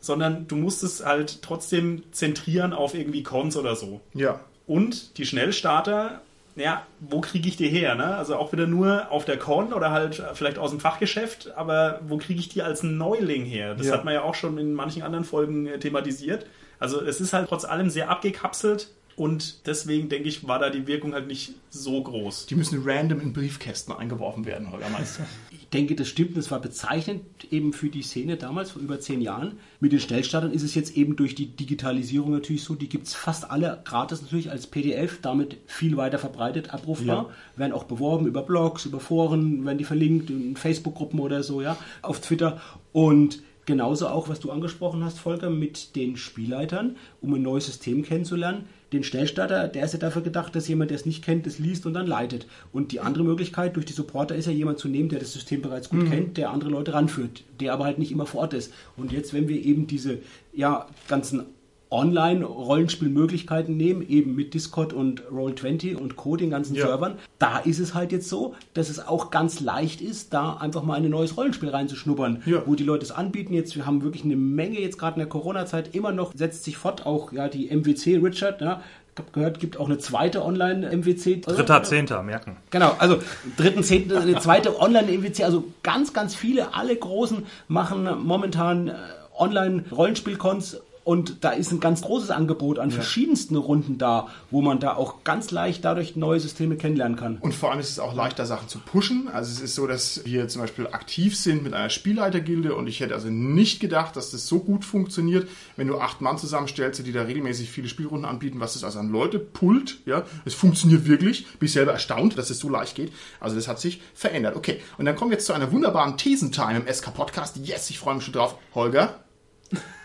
[0.00, 4.00] sondern du musst es halt trotzdem zentrieren auf irgendwie Cons oder so.
[4.14, 4.40] Ja.
[4.66, 6.22] Und die Schnellstarter,
[6.56, 7.94] ja, wo kriege ich die her?
[7.94, 8.16] Ne?
[8.16, 12.16] Also auch wieder nur auf der Con oder halt vielleicht aus dem Fachgeschäft, aber wo
[12.18, 13.74] kriege ich die als Neuling her?
[13.74, 13.94] Das Ja.
[13.94, 16.46] hat man ja auch schon in manchen anderen Folgen äh, thematisiert.
[16.78, 20.86] Also es ist halt trotz allem sehr abgekapselt und deswegen denke ich, war da die
[20.86, 22.46] Wirkung halt nicht so groß.
[22.46, 25.24] Die müssen random in Briefkästen eingeworfen werden, Holger Meister.
[25.72, 26.36] Ich denke, das stimmt.
[26.36, 29.52] Das war bezeichnend eben für die Szene damals, vor über zehn Jahren.
[29.78, 33.14] Mit den Stellstartern ist es jetzt eben durch die Digitalisierung natürlich so, die gibt es
[33.14, 37.28] fast alle gratis natürlich als PDF, damit viel weiter verbreitet, abrufbar.
[37.28, 37.30] Ja.
[37.54, 41.76] Werden auch beworben über Blogs, über Foren, werden die verlinkt in Facebook-Gruppen oder so, ja,
[42.02, 42.60] auf Twitter.
[42.92, 48.02] Und genauso auch, was du angesprochen hast, Volker, mit den Spielleitern, um ein neues System
[48.02, 48.64] kennenzulernen.
[48.92, 51.86] Den Schnellstarter, der ist ja dafür gedacht, dass jemand, der es nicht kennt, das liest
[51.86, 52.46] und dann leitet.
[52.72, 55.62] Und die andere Möglichkeit, durch die Supporter ist ja jemand zu nehmen, der das System
[55.62, 58.72] bereits gut kennt, der andere Leute ranführt, der aber halt nicht immer vor Ort ist.
[58.96, 60.18] Und jetzt, wenn wir eben diese
[60.52, 61.44] ja, ganzen
[61.90, 66.86] Online-Rollenspielmöglichkeiten nehmen, eben mit Discord und Roll20 und Co., den ganzen Ja.
[66.86, 70.82] Servern, da ist es halt jetzt so, dass es auch ganz leicht ist, da einfach
[70.82, 72.62] mal in ein neues Rollenspiel reinzuschnuppern, Ja.
[72.66, 73.54] wo die Leute es anbieten.
[73.54, 76.76] Jetzt, wir haben wirklich eine Menge jetzt gerade in der Corona-Zeit immer noch, setzt sich
[76.76, 78.80] fort, auch ja die MWC Richard, ja,
[79.18, 81.40] habe gehört, gibt auch eine zweite Online-MWC.
[81.42, 82.56] Dritter, Zehnter, merken.
[82.70, 83.18] Genau, also
[83.58, 88.94] dritten, zehnten, eine zweite Online-MWC, also ganz, ganz viele, alle Großen machen momentan äh,
[89.38, 90.80] Online-Rollenspiel-Cons
[91.10, 95.24] und da ist ein ganz großes Angebot an verschiedensten Runden da, wo man da auch
[95.24, 97.38] ganz leicht dadurch neue Systeme kennenlernen kann.
[97.38, 99.26] Und vor allem ist es auch leichter, Sachen zu pushen.
[99.26, 103.00] Also es ist so, dass wir zum Beispiel aktiv sind mit einer Spielleitergilde und ich
[103.00, 107.10] hätte also nicht gedacht, dass das so gut funktioniert, wenn du acht Mann zusammenstellst, die
[107.10, 109.98] da regelmäßig viele Spielrunden anbieten, was das also an Leute pullt.
[110.06, 111.44] Ja, es funktioniert wirklich.
[111.58, 113.12] Bin ich selber erstaunt, dass es so leicht geht.
[113.40, 114.54] Also das hat sich verändert.
[114.54, 117.56] Okay, und dann kommen wir jetzt zu einer wunderbaren Thesentime im SK-Podcast.
[117.56, 118.54] Yes, ich freue mich schon drauf.
[118.76, 119.24] Holger?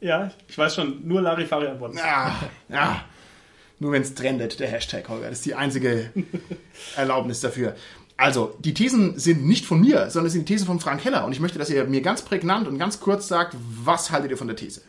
[0.00, 1.98] Ja, ich weiß schon, nur Larifari-Antworten.
[1.98, 2.34] Ah,
[2.68, 3.04] ja.
[3.78, 5.28] Nur wenn es trendet, der Hashtag, Holger.
[5.28, 6.10] Das ist die einzige
[6.96, 7.74] Erlaubnis dafür.
[8.16, 11.24] Also, die Thesen sind nicht von mir, sondern es sind die Thesen von Frank Heller.
[11.24, 14.36] Und ich möchte, dass ihr mir ganz prägnant und ganz kurz sagt, was haltet ihr
[14.36, 14.82] von der These?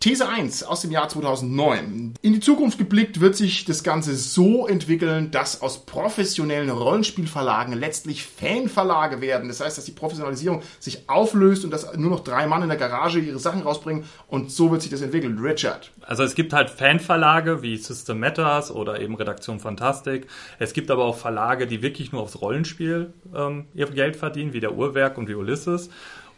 [0.00, 2.14] These 1 aus dem Jahr 2009.
[2.20, 8.24] In die Zukunft geblickt wird sich das Ganze so entwickeln, dass aus professionellen Rollenspielverlagen letztlich
[8.24, 9.48] Fanverlage werden.
[9.48, 12.78] Das heißt, dass die Professionalisierung sich auflöst und dass nur noch drei Mann in der
[12.78, 15.38] Garage ihre Sachen rausbringen und so wird sich das entwickeln.
[15.38, 15.90] Richard.
[16.02, 20.26] Also es gibt halt Fanverlage wie System Matters oder eben Redaktion Fantastik.
[20.58, 24.60] Es gibt aber auch Verlage, die wirklich nur aufs Rollenspiel ähm, ihr Geld verdienen, wie
[24.60, 25.90] der Uhrwerk und wie Ulysses.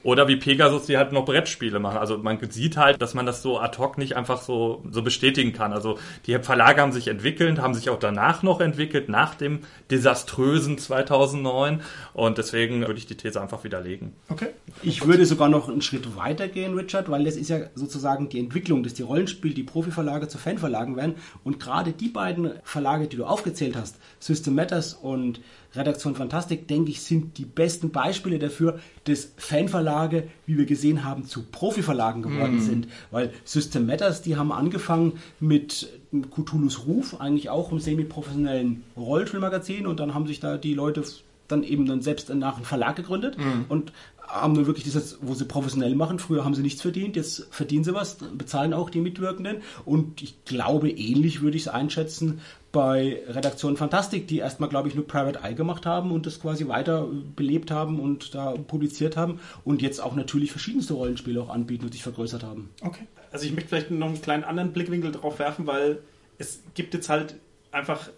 [0.04, 1.98] Oder wie Pegasus, die halt noch Brettspiele machen.
[1.98, 5.52] Also man sieht halt, dass man das so ad hoc nicht einfach so, so bestätigen
[5.52, 5.72] kann.
[5.72, 10.78] Also die Verlage haben sich entwickelt, haben sich auch danach noch entwickelt, nach dem desaströsen
[10.78, 11.82] 2009.
[12.14, 14.12] Und deswegen würde ich die These einfach widerlegen.
[14.28, 14.48] Okay.
[14.82, 18.38] Ich würde sogar noch einen Schritt weiter gehen, Richard, weil das ist ja sozusagen die
[18.38, 21.16] Entwicklung, dass die Rollenspiel, die Profiverlage zu Fanverlagen werden.
[21.42, 25.40] Und gerade die beiden Verlage, die du aufgezählt hast, System Matters und
[25.74, 31.24] Redaktion Fantastik, denke ich, sind die besten Beispiele dafür, dass Fanverlage, wie wir gesehen haben,
[31.24, 32.60] zu Profiverlagen geworden mm.
[32.60, 32.88] sind.
[33.10, 35.88] Weil System Matters, die haben angefangen mit
[36.30, 41.02] Cthulhu's Ruf, eigentlich auch im semi-professionellen Rollspielmagazin und dann haben sich da die Leute
[41.48, 43.70] dann eben dann selbst nach einem Verlag gegründet mm.
[43.70, 43.92] und
[44.28, 46.18] haben dann wirklich dieses, wo sie professionell machen.
[46.18, 49.58] Früher haben sie nichts verdient, jetzt verdienen sie was, bezahlen auch die Mitwirkenden.
[49.84, 52.40] Und ich glaube, ähnlich würde ich es einschätzen
[52.70, 56.68] bei Redaktion Fantastik, die erstmal, glaube ich, nur Private Eye gemacht haben und das quasi
[56.68, 61.86] weiter belebt haben und da publiziert haben und jetzt auch natürlich verschiedenste Rollenspiele auch anbieten
[61.86, 62.70] und sich vergrößert haben.
[62.82, 63.06] Okay.
[63.32, 66.00] Also ich möchte vielleicht noch einen kleinen anderen Blickwinkel drauf werfen, weil
[66.36, 67.36] es gibt jetzt halt
[67.72, 68.10] einfach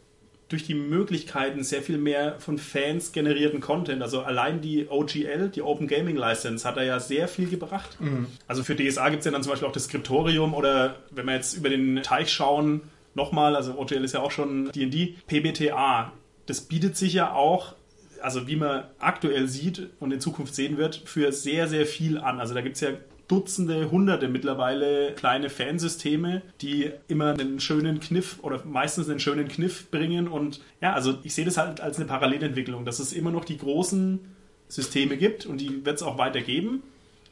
[0.49, 4.03] durch die Möglichkeiten sehr viel mehr von Fans generierten Content.
[4.03, 8.01] Also allein die OGL, die Open Gaming License, hat da ja sehr viel gebracht.
[8.01, 8.27] Mhm.
[8.49, 11.35] Also für DSA gibt es ja dann zum Beispiel auch das Skriptorium oder wenn wir
[11.35, 12.81] jetzt über den Teich schauen,
[13.15, 16.13] nochmal, also OGL ist ja auch schon D&D, PBTA,
[16.47, 17.75] das bietet sich ja auch
[18.23, 22.41] also wie man aktuell sieht und in Zukunft sehen wird, für sehr, sehr viel an.
[22.41, 22.91] Also da gibt es ja
[23.29, 29.89] Dutzende, Hunderte mittlerweile kleine Fansysteme, die immer einen schönen Kniff oder meistens einen schönen Kniff
[29.91, 30.27] bringen.
[30.27, 33.57] Und ja, also ich sehe das halt als eine Parallelentwicklung, dass es immer noch die
[33.57, 34.19] großen
[34.67, 36.83] Systeme gibt und die wird es auch weitergeben.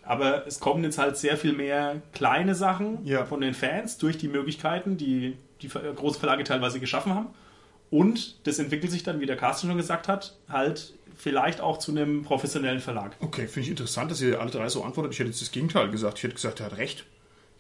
[0.05, 3.27] Aber es kommen jetzt halt sehr viel mehr kleine Sachen ja.
[3.27, 7.29] von den Fans durch die Möglichkeiten, die die große Verlage teilweise geschaffen haben.
[7.91, 11.91] Und das entwickelt sich dann, wie der Carsten schon gesagt hat, halt vielleicht auch zu
[11.91, 13.17] einem professionellen Verlag.
[13.21, 15.13] Okay, finde ich interessant, dass ihr alle drei so antwortet.
[15.13, 16.19] Ich hätte jetzt das Gegenteil gesagt.
[16.19, 17.05] Ich hätte gesagt, er hat recht.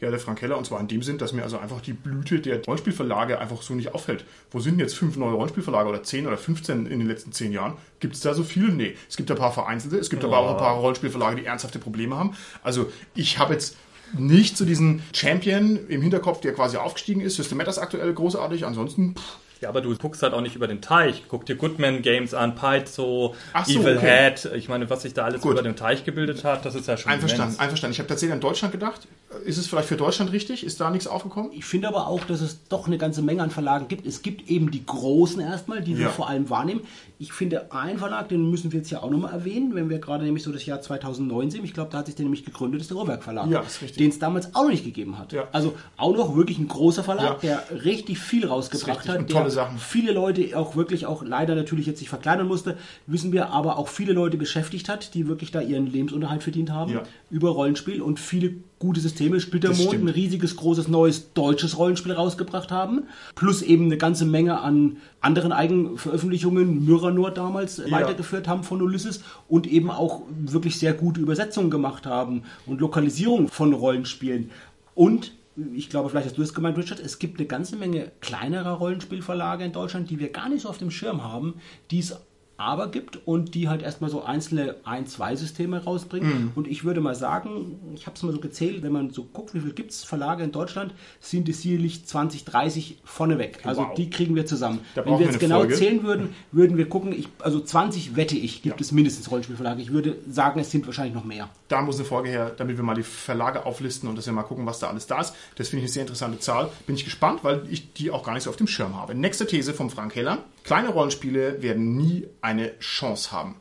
[0.00, 2.40] Ja, der Frank Heller, und zwar in dem Sinn, dass mir also einfach die Blüte
[2.40, 4.24] der Rollenspielverlage einfach so nicht auffällt.
[4.52, 7.76] Wo sind jetzt fünf neue Rollenspielverlage oder zehn oder 15 in den letzten zehn Jahren?
[7.98, 8.68] Gibt es da so viele?
[8.68, 8.94] Nee.
[9.08, 10.28] Es gibt ein paar vereinzelte, es gibt oh.
[10.28, 12.36] aber auch ein paar Rollenspielverlage, die ernsthafte Probleme haben.
[12.62, 13.76] Also ich habe jetzt
[14.16, 17.36] nicht zu so diesen Champion im Hinterkopf, der quasi aufgestiegen ist.
[17.36, 20.80] System Matters aktuell großartig, ansonsten pff, ja, aber du guckst halt auch nicht über den
[20.80, 21.24] Teich.
[21.28, 23.34] Guck dir Goodman Games an, Paizo,
[23.64, 24.30] so, Evil okay.
[24.34, 24.52] Head.
[24.54, 25.52] Ich meine, was sich da alles Gut.
[25.52, 27.60] über den Teich gebildet hat, das ist ja schon Einverstanden, immens.
[27.60, 27.92] einverstanden.
[27.92, 29.08] Ich habe tatsächlich an Deutschland gedacht.
[29.44, 30.64] Ist es vielleicht für Deutschland richtig?
[30.64, 31.50] Ist da nichts aufgekommen?
[31.52, 34.06] Ich finde aber auch, dass es doch eine ganze Menge an Verlagen gibt.
[34.06, 35.98] Es gibt eben die großen erstmal, die ja.
[35.98, 36.80] wir vor allem wahrnehmen.
[37.18, 40.24] Ich finde, ein Verlag, den müssen wir jetzt ja auch nochmal erwähnen, wenn wir gerade
[40.24, 41.64] nämlich so das Jahr 2009 sehen.
[41.64, 43.48] Ich glaube, da hat sich der nämlich gegründet, das ist der Uhrwerk Verlag.
[43.48, 43.98] Ja, ist richtig.
[43.98, 45.32] Den es damals auch noch nicht gegeben hat.
[45.32, 45.48] Ja.
[45.52, 47.60] Also auch noch wirklich ein großer Verlag, ja.
[47.70, 49.28] der richtig viel rausgebracht hat.
[49.48, 49.78] Tolle Sachen.
[49.78, 52.76] Viele Leute auch wirklich auch leider natürlich jetzt sich verkleinern musste,
[53.06, 56.92] wissen wir, aber auch viele Leute beschäftigt hat, die wirklich da ihren Lebensunterhalt verdient haben
[56.92, 57.02] ja.
[57.30, 59.40] über Rollenspiel und viele gute Systeme.
[59.40, 64.98] Splittermond, ein riesiges, großes, neues deutsches Rollenspiel rausgebracht haben, plus eben eine ganze Menge an
[65.20, 67.90] anderen Eigenveröffentlichungen, Myranor damals ja.
[67.90, 73.48] weitergeführt haben von Ulysses und eben auch wirklich sehr gute Übersetzungen gemacht haben und Lokalisierung
[73.48, 74.50] von Rollenspielen.
[74.94, 75.32] Und
[75.74, 79.64] ich glaube, vielleicht hast du es gemeint, Richard, es gibt eine ganze Menge kleinerer Rollenspielverlage
[79.64, 81.54] in Deutschland, die wir gar nicht so auf dem Schirm haben,
[81.90, 82.16] die es
[82.58, 86.46] aber gibt und die halt erstmal so einzelne ein-, zwei Systeme rausbringen.
[86.46, 86.52] Mhm.
[86.56, 89.54] Und ich würde mal sagen, ich habe es mal so gezählt, wenn man so guckt,
[89.54, 93.60] wie viel gibt es Verlage in Deutschland, sind es sicherlich 20, 30 vorneweg.
[93.64, 93.94] Also wow.
[93.94, 94.80] die kriegen wir zusammen.
[94.96, 95.76] Da wenn wir jetzt genau Folge.
[95.76, 98.84] zählen würden, würden wir gucken, ich, also 20 wette ich, gibt ja.
[98.84, 99.80] es mindestens Rollenspielverlage.
[99.80, 101.48] Ich würde sagen, es sind wahrscheinlich noch mehr.
[101.68, 104.42] Da muss eine Folge her, damit wir mal die Verlage auflisten und dass wir mal
[104.42, 105.32] gucken, was da alles da ist.
[105.54, 106.70] Das finde ich eine sehr interessante Zahl.
[106.86, 109.14] Bin ich gespannt, weil ich die auch gar nicht so auf dem Schirm habe.
[109.14, 110.38] Nächste These vom Frank Heller.
[110.68, 113.54] Kleine Rollenspiele werden nie eine Chance haben.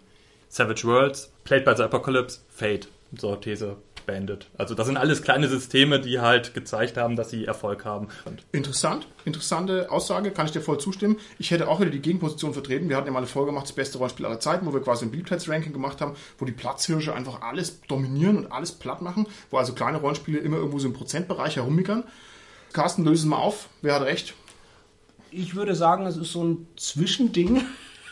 [0.50, 2.90] Savage Worlds, Played by the Apocalypse, Fate.
[3.18, 4.50] So These beendet.
[4.58, 8.10] Also das sind alles kleine Systeme, die halt gezeigt haben, dass sie Erfolg haben.
[8.52, 11.16] Interessant, interessante Aussage, kann ich dir voll zustimmen.
[11.40, 12.90] Ich hätte auch wieder die Gegenposition vertreten.
[12.90, 15.06] Wir hatten ja mal eine Folge gemacht, das beste Rollenspiel aller Zeiten, wo wir quasi
[15.06, 19.56] ein Beliebtheitsranking gemacht haben, wo die Platzhirsche einfach alles dominieren und alles platt machen, wo
[19.56, 22.04] also kleine Rollenspiele immer irgendwo so im Prozentbereich herummickern.
[22.74, 23.70] Carsten, löse es mal auf.
[23.82, 24.34] Wer hat recht?
[25.38, 27.62] Ich würde sagen, es ist so ein Zwischending.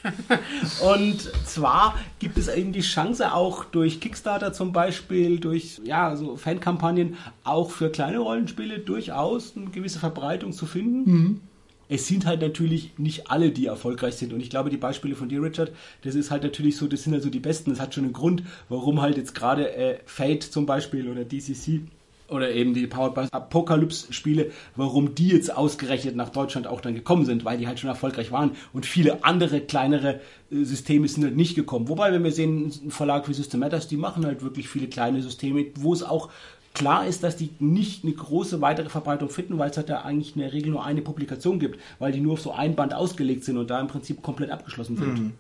[0.88, 6.36] Und zwar gibt es eben die Chance auch durch Kickstarter zum Beispiel, durch ja, so
[6.36, 11.41] Fankampagnen, auch für kleine Rollenspiele durchaus eine gewisse Verbreitung zu finden.
[11.88, 14.34] Es sind halt natürlich nicht alle, die erfolgreich sind.
[14.34, 15.71] Und ich glaube, die Beispiele von dir, Richard,
[16.03, 17.71] das ist halt natürlich so, das sind also die besten.
[17.71, 21.82] Das hat schon einen Grund, warum halt jetzt gerade äh, Fate zum Beispiel oder DCC
[22.30, 26.95] oder eben die Powered by Apocalypse Spiele, warum die jetzt ausgerechnet nach Deutschland auch dann
[26.95, 30.21] gekommen sind, weil die halt schon erfolgreich waren und viele andere kleinere
[30.51, 31.88] äh, Systeme sind halt nicht gekommen.
[31.88, 35.21] Wobei, wenn wir sehen, ein Verlag wie System Matters, die machen halt wirklich viele kleine
[35.21, 36.30] Systeme, wo es auch
[36.73, 40.36] klar ist, dass die nicht eine große weitere Verbreitung finden, weil es halt da eigentlich
[40.36, 43.45] in der Regel nur eine Publikation gibt, weil die nur auf so ein Band ausgelegt
[43.45, 45.34] sind und da im Prinzip komplett abgeschlossen sind.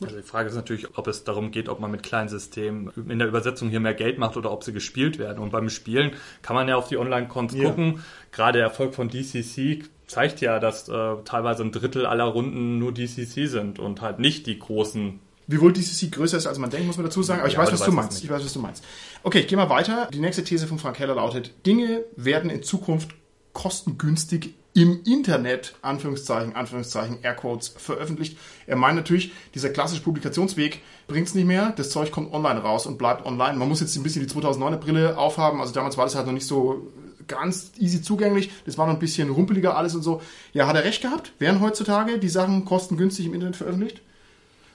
[0.00, 3.18] Also die Frage ist natürlich, ob es darum geht, ob man mit kleinen Systemen in
[3.20, 5.38] der Übersetzung hier mehr Geld macht oder ob sie gespielt werden.
[5.38, 6.12] Und beim Spielen
[6.42, 7.68] kann man ja auf die Online-Cons Ja.
[7.68, 8.02] gucken.
[8.32, 12.92] Gerade der Erfolg von DCC zeigt ja, dass äh, teilweise ein Drittel aller Runden nur
[12.92, 15.20] DCC sind und halt nicht die großen.
[15.46, 17.40] Wiewohl DCC größer ist, als man denkt, muss man dazu sagen.
[17.40, 18.24] Aber ich Ja, weiß, was du du meinst.
[18.24, 18.84] Ich weiß, was du meinst.
[19.22, 20.08] Okay, ich gehe mal weiter.
[20.12, 23.10] Die nächste These von Frank Heller lautet, Dinge werden in Zukunft
[23.52, 28.38] kostengünstig im Internet, Anführungszeichen, Anführungszeichen, Airquotes, veröffentlicht.
[28.66, 31.72] Er meint natürlich, dieser klassische Publikationsweg bringt es nicht mehr.
[31.76, 33.58] Das Zeug kommt online raus und bleibt online.
[33.58, 35.60] Man muss jetzt ein bisschen die 2009er Brille aufhaben.
[35.60, 36.90] Also damals war das halt noch nicht so
[37.28, 38.50] ganz easy zugänglich.
[38.64, 40.22] Das war noch ein bisschen rumpeliger alles und so.
[40.52, 41.32] Ja, hat er recht gehabt?
[41.38, 44.00] Werden heutzutage die Sachen kostengünstig im Internet veröffentlicht?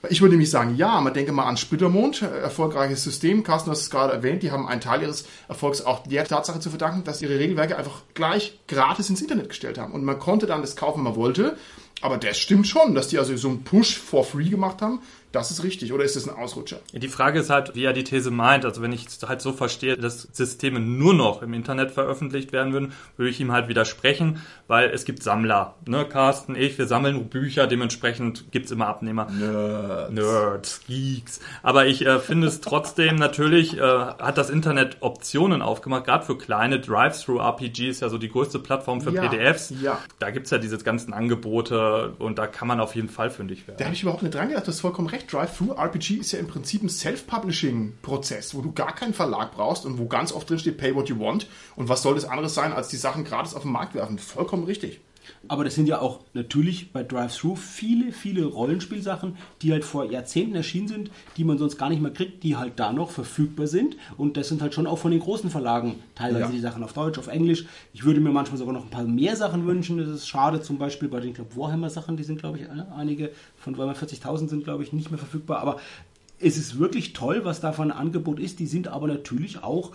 [0.10, 3.44] Ich würde nämlich sagen, ja, man denke mal an Splittermond, äh, erfolgreiches System.
[3.44, 6.60] Carsten, du hast es gerade erwähnt, die haben einen Teil ihres Erfolgs auch der Tatsache
[6.60, 9.94] zu verdanken, dass ihre Regelwerke einfach gleich gratis ins Internet gestellt haben.
[9.94, 11.58] Und man konnte dann das kaufen, wenn man wollte.
[12.02, 15.00] Aber das stimmt schon, dass die also so einen Push for free gemacht haben.
[15.32, 15.92] Das ist richtig.
[15.94, 16.80] Oder ist das ein Ausrutscher?
[16.94, 18.64] Die Frage ist halt, wie er die These meint.
[18.66, 22.72] Also wenn ich es halt so verstehe, dass Systeme nur noch im Internet veröffentlicht werden
[22.74, 25.76] würden, würde ich ihm halt widersprechen, weil es gibt Sammler.
[25.86, 29.28] Ne, Carsten, ich, wir sammeln Bücher, dementsprechend gibt's immer Abnehmer.
[29.30, 30.12] Nerds.
[30.12, 31.40] Nerds, Geeks.
[31.62, 36.38] Aber ich äh, finde es trotzdem natürlich, äh, hat das Internet Optionen aufgemacht, gerade für
[36.38, 39.74] kleine Drive-Thru-RPG ist ja so die größte Plattform für Ja, PDFs.
[39.82, 40.00] ja.
[40.20, 43.78] Da gibt's ja diese ganzen Angebote und da kann man auf jeden Fall fündig werden.
[43.80, 45.17] Da habe ich überhaupt nicht dran gedacht, du hast vollkommen recht.
[45.26, 50.08] Drive-Thru-RPG ist ja im Prinzip ein Self-Publishing-Prozess, wo du gar keinen Verlag brauchst und wo
[50.08, 51.48] ganz oft drin steht, pay what you want.
[51.76, 54.20] Und was soll das anderes sein, als die Sachen gratis auf den Markt werfen?
[54.20, 55.02] Vollkommen richtig.
[55.50, 60.56] Aber das sind ja auch natürlich bei Drive-Thru viele, viele Rollenspielsachen, die halt vor Jahrzehnten
[60.56, 63.98] erschienen sind, die man sonst gar nicht mehr kriegt, die halt da noch verfügbar sind.
[64.18, 66.52] Und das sind halt schon auch von den großen Verlagen teilweise Ja.
[66.52, 67.66] die Sachen auf Deutsch, auf Englisch.
[67.94, 69.98] Ich würde mir manchmal sogar noch ein paar mehr Sachen wünschen.
[69.98, 73.96] Das ist schade, zum Beispiel bei den Warhammer-Sachen, die sind, glaube ich, einige von Warhammer
[73.98, 75.60] 40.000 sind, glaube ich, nicht mehr verfügbar.
[75.60, 75.78] Aber
[76.40, 78.60] es ist wirklich toll, was da für ein Angebot ist.
[78.60, 79.92] Die sind aber natürlich auch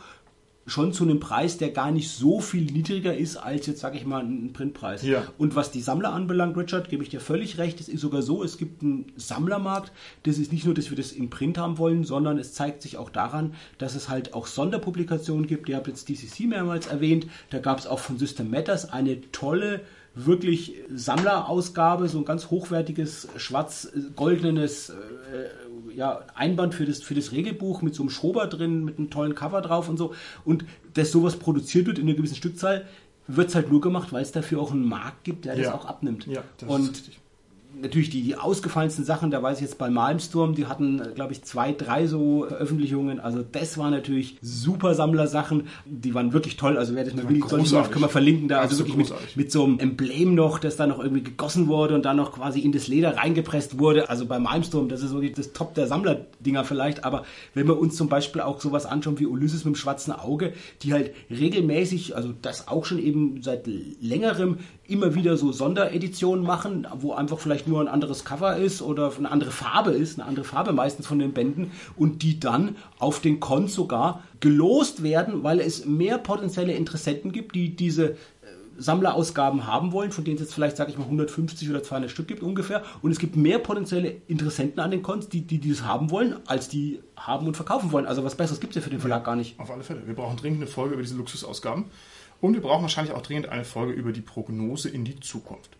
[0.66, 4.06] schon zu einem Preis, der gar nicht so viel niedriger ist als jetzt, sage ich
[4.06, 5.02] mal, ein Printpreis.
[5.02, 5.24] Ja.
[5.38, 7.80] Und was die Sammler anbelangt, Richard, gebe ich dir völlig recht.
[7.80, 9.92] Es ist sogar so, es gibt einen Sammlermarkt.
[10.22, 12.96] Das ist nicht nur, dass wir das im Print haben wollen, sondern es zeigt sich
[12.96, 15.68] auch daran, dass es halt auch Sonderpublikationen gibt.
[15.68, 17.26] Ihr habt jetzt DCC mehrmals erwähnt.
[17.50, 19.80] Da gab es auch von System Matters eine tolle
[20.14, 24.94] wirklich Sammlerausgabe, so ein ganz hochwertiges schwarz-goldenes äh,
[25.96, 29.34] ja, Einband für das, für das Regelbuch mit so einem Schober drin, mit einem tollen
[29.34, 30.14] Cover drauf und so.
[30.44, 30.64] Und
[30.94, 32.86] dass sowas produziert wird in einer gewissen Stückzahl,
[33.28, 35.64] wird es halt nur gemacht, weil es dafür auch einen Markt gibt, der Ja.
[35.64, 36.26] das auch abnimmt.
[36.26, 37.20] Ja, das und ist richtig.
[37.80, 41.42] Natürlich die, die ausgefallensten Sachen, da weiß ich jetzt bei Malmsturm, die hatten, glaube ich,
[41.42, 43.20] zwei, drei so Veröffentlichungen.
[43.20, 45.68] Also das waren natürlich super Sammlersachen.
[45.86, 46.76] Die waren wirklich toll.
[46.76, 47.92] Also wer das mal will, soll ich mal, großartig.
[47.92, 48.60] können wir verlinken da.
[48.60, 52.04] Also wirklich mit, mit so einem Emblem noch, das da noch irgendwie gegossen wurde und
[52.04, 54.08] dann noch quasi in das Leder reingepresst wurde.
[54.08, 57.04] Also bei Malmsturm, das ist die, das Top der Sammlerdinger vielleicht.
[57.04, 60.52] Aber wenn wir uns zum Beispiel auch sowas anschauen wie Ulysses mit dem schwarzen Auge,
[60.82, 64.58] die halt regelmäßig, also das auch schon eben seit längerem
[64.92, 69.30] immer wieder so Sondereditionen machen, wo einfach vielleicht nur ein anderes Cover ist oder eine
[69.30, 73.40] andere Farbe ist, eine andere Farbe meistens von den Bänden und die dann auf den
[73.40, 78.16] Cons sogar gelost werden, weil es mehr potenzielle Interessenten gibt, die diese äh,
[78.76, 82.28] Sammlerausgaben haben wollen, von denen es jetzt vielleicht, sage ich mal, 150 oder 200 Stück
[82.28, 82.82] gibt ungefähr.
[83.00, 86.36] Und es gibt mehr potenzielle Interessenten an den Cons, die, die, die das haben wollen,
[86.46, 88.06] als die haben und verkaufen wollen.
[88.06, 89.58] Also was Besseres gibt es ja für den Verlag gar nicht.
[89.58, 90.06] Auf alle Fälle.
[90.06, 91.84] Wir brauchen dringend eine Folge über diese Luxusausgaben.
[92.42, 95.70] Und wir brauchen wahrscheinlich auch dringend eine Folge über die Prognose in die Zukunft.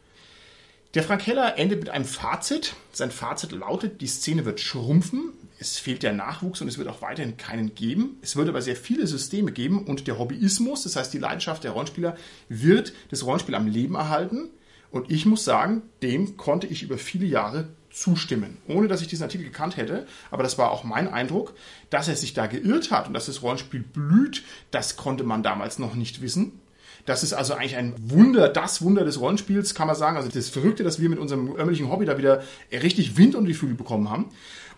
[0.94, 2.76] Der Frank Heller endet mit einem Fazit.
[2.92, 7.02] Sein Fazit lautet, die Szene wird schrumpfen, es fehlt der Nachwuchs und es wird auch
[7.02, 8.18] weiterhin keinen geben.
[8.22, 11.72] Es wird aber sehr viele Systeme geben und der Hobbyismus, das heißt die Leidenschaft der
[11.72, 12.16] Rollenspieler,
[12.48, 14.50] wird das Rollenspiel am Leben erhalten.
[14.92, 19.24] Und ich muss sagen, dem konnte ich über viele Jahre zustimmen, ohne dass ich diesen
[19.24, 20.06] Artikel gekannt hätte.
[20.30, 21.54] Aber das war auch mein Eindruck,
[21.90, 24.42] dass er sich da geirrt hat und dass das Rollenspiel blüht.
[24.70, 26.60] Das konnte man damals noch nicht wissen.
[27.04, 30.16] Das ist also eigentlich ein Wunder, das Wunder des Rollenspiels, kann man sagen.
[30.16, 33.54] Also das Verrückte, dass wir mit unserem örtlichen Hobby da wieder richtig Wind um die
[33.54, 34.26] Flügel bekommen haben.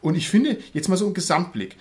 [0.00, 1.76] Und ich finde, jetzt mal so ein Gesamtblick.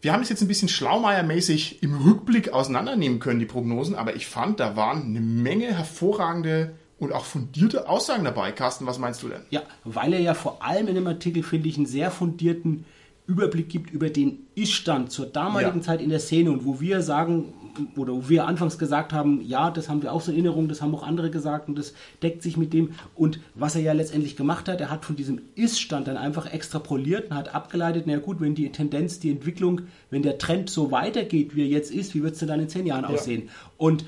[0.00, 4.28] Wir haben es jetzt ein bisschen schlaumeiermäßig im Rückblick auseinandernehmen können, die Prognosen, aber ich
[4.28, 8.52] fand, da waren eine Menge hervorragende und auch fundierte Aussagen dabei.
[8.52, 9.42] Carsten, was meinst du denn?
[9.50, 12.84] Ja, weil er ja vor allem in dem Artikel, finde ich, einen sehr fundierten
[13.26, 15.82] Überblick gibt über den Ist-Stand zur damaligen Ja.
[15.82, 17.52] Zeit in der Szene und wo wir sagen,
[17.94, 20.80] oder wo wir anfangs gesagt haben, ja, das haben wir auch so in Erinnerung, das
[20.80, 21.92] haben auch andere gesagt und das
[22.22, 22.94] deckt sich mit dem.
[23.14, 27.30] Und was er ja letztendlich gemacht hat, er hat von diesem Ist-Stand dann einfach extrapoliert
[27.30, 31.54] und hat abgeleitet, na gut, wenn die Tendenz, die Entwicklung, wenn der Trend so weitergeht,
[31.54, 33.50] wie er jetzt ist, wie wird es denn dann in zehn Jahren aussehen?
[33.76, 34.06] Und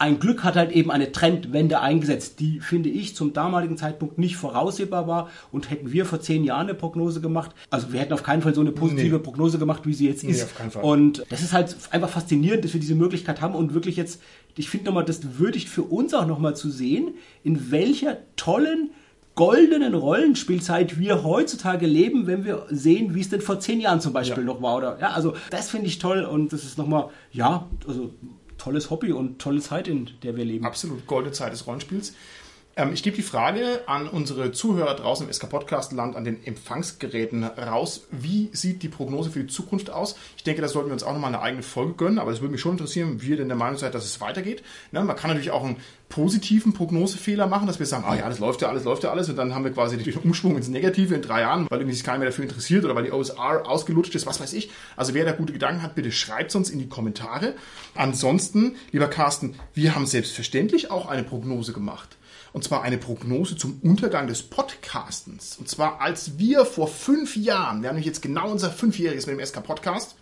[0.00, 4.36] ein Glück hat halt eben eine Trendwende eingesetzt, die, finde ich, zum damaligen Zeitpunkt nicht
[4.36, 5.28] voraussehbar war.
[5.50, 8.54] Und hätten wir vor zehn Jahren eine Prognose gemacht, also wir hätten auf keinen Fall
[8.54, 9.22] so eine positive Nee.
[9.22, 10.44] Prognose gemacht, wie sie jetzt ist.
[10.44, 10.84] auf keinen Fall.
[10.84, 14.20] Und das ist halt einfach faszinierend, dass wir diese Möglichkeit haben und wirklich jetzt,
[14.56, 18.90] ich finde nochmal, das würdigt für uns auch nochmal zu sehen, in welcher tollen
[19.34, 24.12] goldenen Rollenspielzeit wir heutzutage leben, wenn wir sehen, wie es denn vor zehn Jahren zum
[24.12, 24.76] Beispiel noch war.
[24.76, 28.10] Oder, ja, also das finde ich toll und das ist nochmal, ja, also
[28.58, 30.66] tolles Hobby und tolle Zeit, in der wir leben.
[30.66, 32.14] Absolut goldene Zeit des Rollenspiels.
[32.78, 36.46] Ähm, ich gebe die Frage an unsere Zuhörer draußen im SK Podcast Land, an den
[36.46, 38.06] Empfangsgeräten raus.
[38.12, 40.14] Wie sieht die Prognose für die Zukunft aus?
[40.36, 42.52] Ich denke, da sollten wir uns auch nochmal eine eigene Folge gönnen, aber es würde
[42.52, 44.62] mich schon interessieren, wie ihr denn der Meinung seid, dass es weitergeht.
[44.92, 48.38] Ne, man kann natürlich auch einen positiven Prognosefehler machen, dass wir sagen, ah ja, das
[48.38, 51.16] läuft ja alles, läuft ja alles und dann haben wir quasi den Umschwung ins Negative
[51.16, 54.14] in drei Jahren, weil irgendwie sich keiner mehr dafür interessiert oder weil die OSR ausgelutscht
[54.14, 54.70] ist, was weiß ich.
[54.96, 57.54] Also wer da gute Gedanken hat, bitte schreibt es uns in die Kommentare.
[57.96, 62.17] Ansonsten, lieber Carsten, wir haben selbstverständlich auch eine Prognose gemacht.
[62.52, 65.56] Und zwar eine Prognose zum Untergang des Podcastens.
[65.58, 69.38] Und zwar als wir vor fünf Jahren, wir haben nämlich jetzt genau unser fünfjähriges mit
[69.38, 70.16] dem SK Podcast.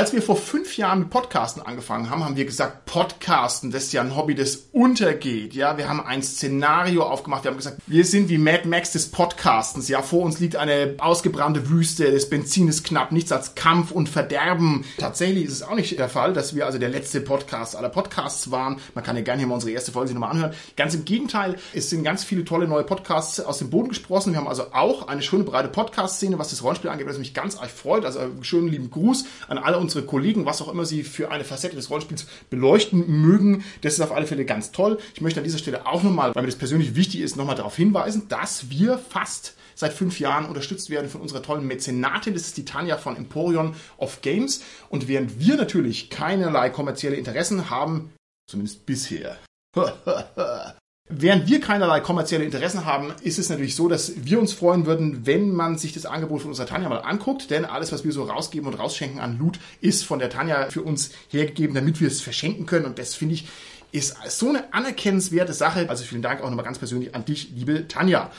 [0.00, 3.92] Als wir vor fünf Jahren mit Podcasten angefangen haben, haben wir gesagt, Podcasten, das ist
[3.92, 5.52] ja ein Hobby, das untergeht.
[5.52, 7.44] Ja, wir haben ein Szenario aufgemacht.
[7.44, 9.90] Wir haben gesagt, wir sind wie Mad Max des Podcastens.
[9.90, 12.10] Ja, vor uns liegt eine ausgebrannte Wüste.
[12.10, 13.12] Das Benzin ist knapp.
[13.12, 14.86] Nichts als Kampf und Verderben.
[14.96, 18.50] Tatsächlich ist es auch nicht der Fall, dass wir also der letzte Podcast aller Podcasts
[18.50, 18.80] waren.
[18.94, 20.54] Man kann ja gerne hier mal unsere erste Folge sich nochmal anhören.
[20.78, 24.32] Ganz im Gegenteil, es sind ganz viele tolle neue Podcasts aus dem Boden gesprossen.
[24.32, 27.58] Wir haben also auch eine schöne breite Podcast-Szene, was das Rollenspiel angeht, was mich ganz
[27.58, 28.06] arg freut.
[28.06, 31.76] Also schönen lieben Gruß an alle unsere Kollegen, was auch immer sie für eine Facette
[31.76, 33.64] des Rollenspiels beleuchten mögen.
[33.82, 34.98] Das ist auf alle Fälle ganz toll.
[35.14, 37.76] Ich möchte an dieser Stelle auch nochmal, weil mir das persönlich wichtig ist, nochmal darauf
[37.76, 42.34] hinweisen, dass wir fast seit fünf Jahren unterstützt werden von unserer tollen Mäzenatin.
[42.34, 44.62] Das ist die Tanja von Emporion of Games.
[44.88, 48.12] Und während wir natürlich keinerlei kommerzielle Interessen haben,
[48.46, 49.38] zumindest bisher,
[51.12, 55.26] Während wir keinerlei kommerzielle Interessen haben, ist es natürlich so, dass wir uns freuen würden,
[55.26, 57.50] wenn man sich das Angebot von unserer Tanja mal anguckt.
[57.50, 60.82] Denn alles, was wir so rausgeben und rausschenken an Loot, ist von der Tanja für
[60.82, 62.86] uns hergegeben, damit wir es verschenken können.
[62.86, 63.48] Und das finde ich
[63.92, 65.88] ist so eine anerkennenswerte Sache.
[65.88, 68.30] Also vielen Dank auch nochmal ganz persönlich an dich, liebe Tanja.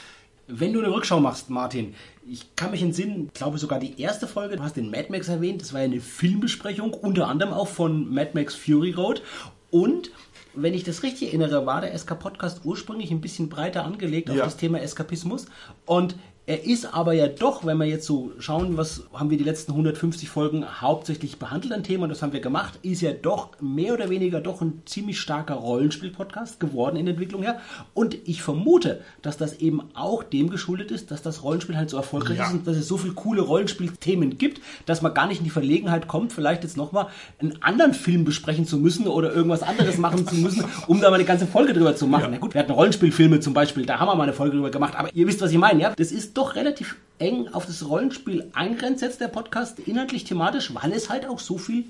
[0.47, 1.93] Wenn du eine Rückschau machst, Martin,
[2.25, 5.27] ich kann mich entsinnen, ich glaube sogar die erste Folge, du hast den Mad Max
[5.27, 9.21] erwähnt, das war ja eine Filmbesprechung, unter anderem auch von Mad Max Fury Road.
[9.71, 10.11] Und
[10.53, 14.43] wenn ich das richtig erinnere, war der SK-Podcast ursprünglich ein bisschen breiter angelegt auf Ja.
[14.45, 15.45] das Thema Eskapismus.
[15.85, 16.15] Und
[16.47, 19.71] er ist aber ja doch, wenn wir jetzt so schauen, was haben wir die letzten
[19.73, 23.93] 150 Folgen hauptsächlich behandelt an Thema, und das haben wir gemacht, ist ja doch mehr
[23.93, 27.59] oder weniger doch ein ziemlich starker Rollenspiel-Podcast geworden in der Entwicklung her.
[27.93, 31.97] Und ich vermute, dass das eben auch dem geschuldet ist, dass das Rollenspiel halt so
[31.97, 32.47] erfolgreich Ja.
[32.47, 35.49] ist und dass es so viele coole Rollenspielthemen gibt, dass man gar nicht in die
[35.51, 37.07] Verlegenheit kommt, vielleicht jetzt nochmal
[37.39, 41.15] einen anderen Film besprechen zu müssen oder irgendwas anderes machen zu müssen, um da mal
[41.15, 42.29] eine ganze Folge drüber zu machen.
[42.31, 44.95] Na gut, wir hatten Rollenspielfilme zum Beispiel, da haben wir mal eine Folge drüber gemacht,
[44.97, 45.93] aber ihr wisst, was ich meine, ja?
[45.95, 50.91] Das ist doch relativ eng auf das Rollenspiel eingrenzt jetzt der Podcast, inhaltlich, thematisch, weil
[50.91, 51.85] es halt auch so viel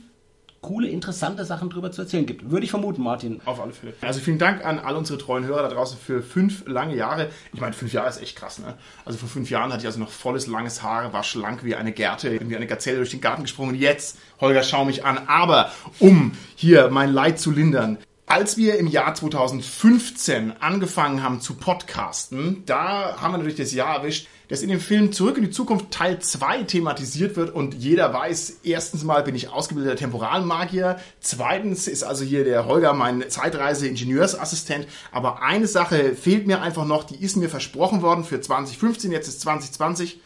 [0.62, 2.52] coole, interessante Sachen drüber zu erzählen gibt.
[2.52, 3.42] Würde ich vermuten, Martin.
[3.46, 3.94] Auf alle Fälle.
[4.02, 7.30] Also vielen Dank an all unsere treuen Hörer da draußen für fünf lange Jahre.
[7.52, 8.76] Ich meine, fünf Jahre ist echt krass, ne?
[9.04, 11.92] Also vor fünf Jahren hatte ich also noch volles, langes Haar, war schlank wie eine
[11.92, 13.76] Gerte, wie eine Gazelle durch den Garten gesprungen.
[13.76, 15.20] Jetzt, Holger, schau mich an.
[15.28, 17.98] Aber um hier mein Leid zu lindern,
[18.32, 23.98] als wir im Jahr 2015 angefangen haben zu podcasten, da haben wir natürlich das Jahr
[23.98, 28.14] erwischt, dass in dem Film Zurück in die Zukunft Teil 2 thematisiert wird und jeder
[28.14, 34.88] weiß, erstens mal bin ich ausgebildeter Temporalmagier, zweitens ist also hier der Holger mein Zeitreise-Ingenieursassistent,
[35.12, 39.28] aber eine Sache fehlt mir einfach noch, die ist mir versprochen worden für 2015, jetzt
[39.28, 40.22] ist 2020.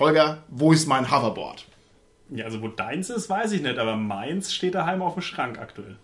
[0.00, 1.66] Holger, wo ist mein Hoverboard?
[2.30, 5.60] Ja, also wo deins ist, weiß ich nicht, aber meins steht daheim auf dem Schrank
[5.60, 5.98] aktuell.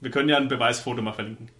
[0.00, 1.50] Wir können ja ein Beweisfoto mal verlinken.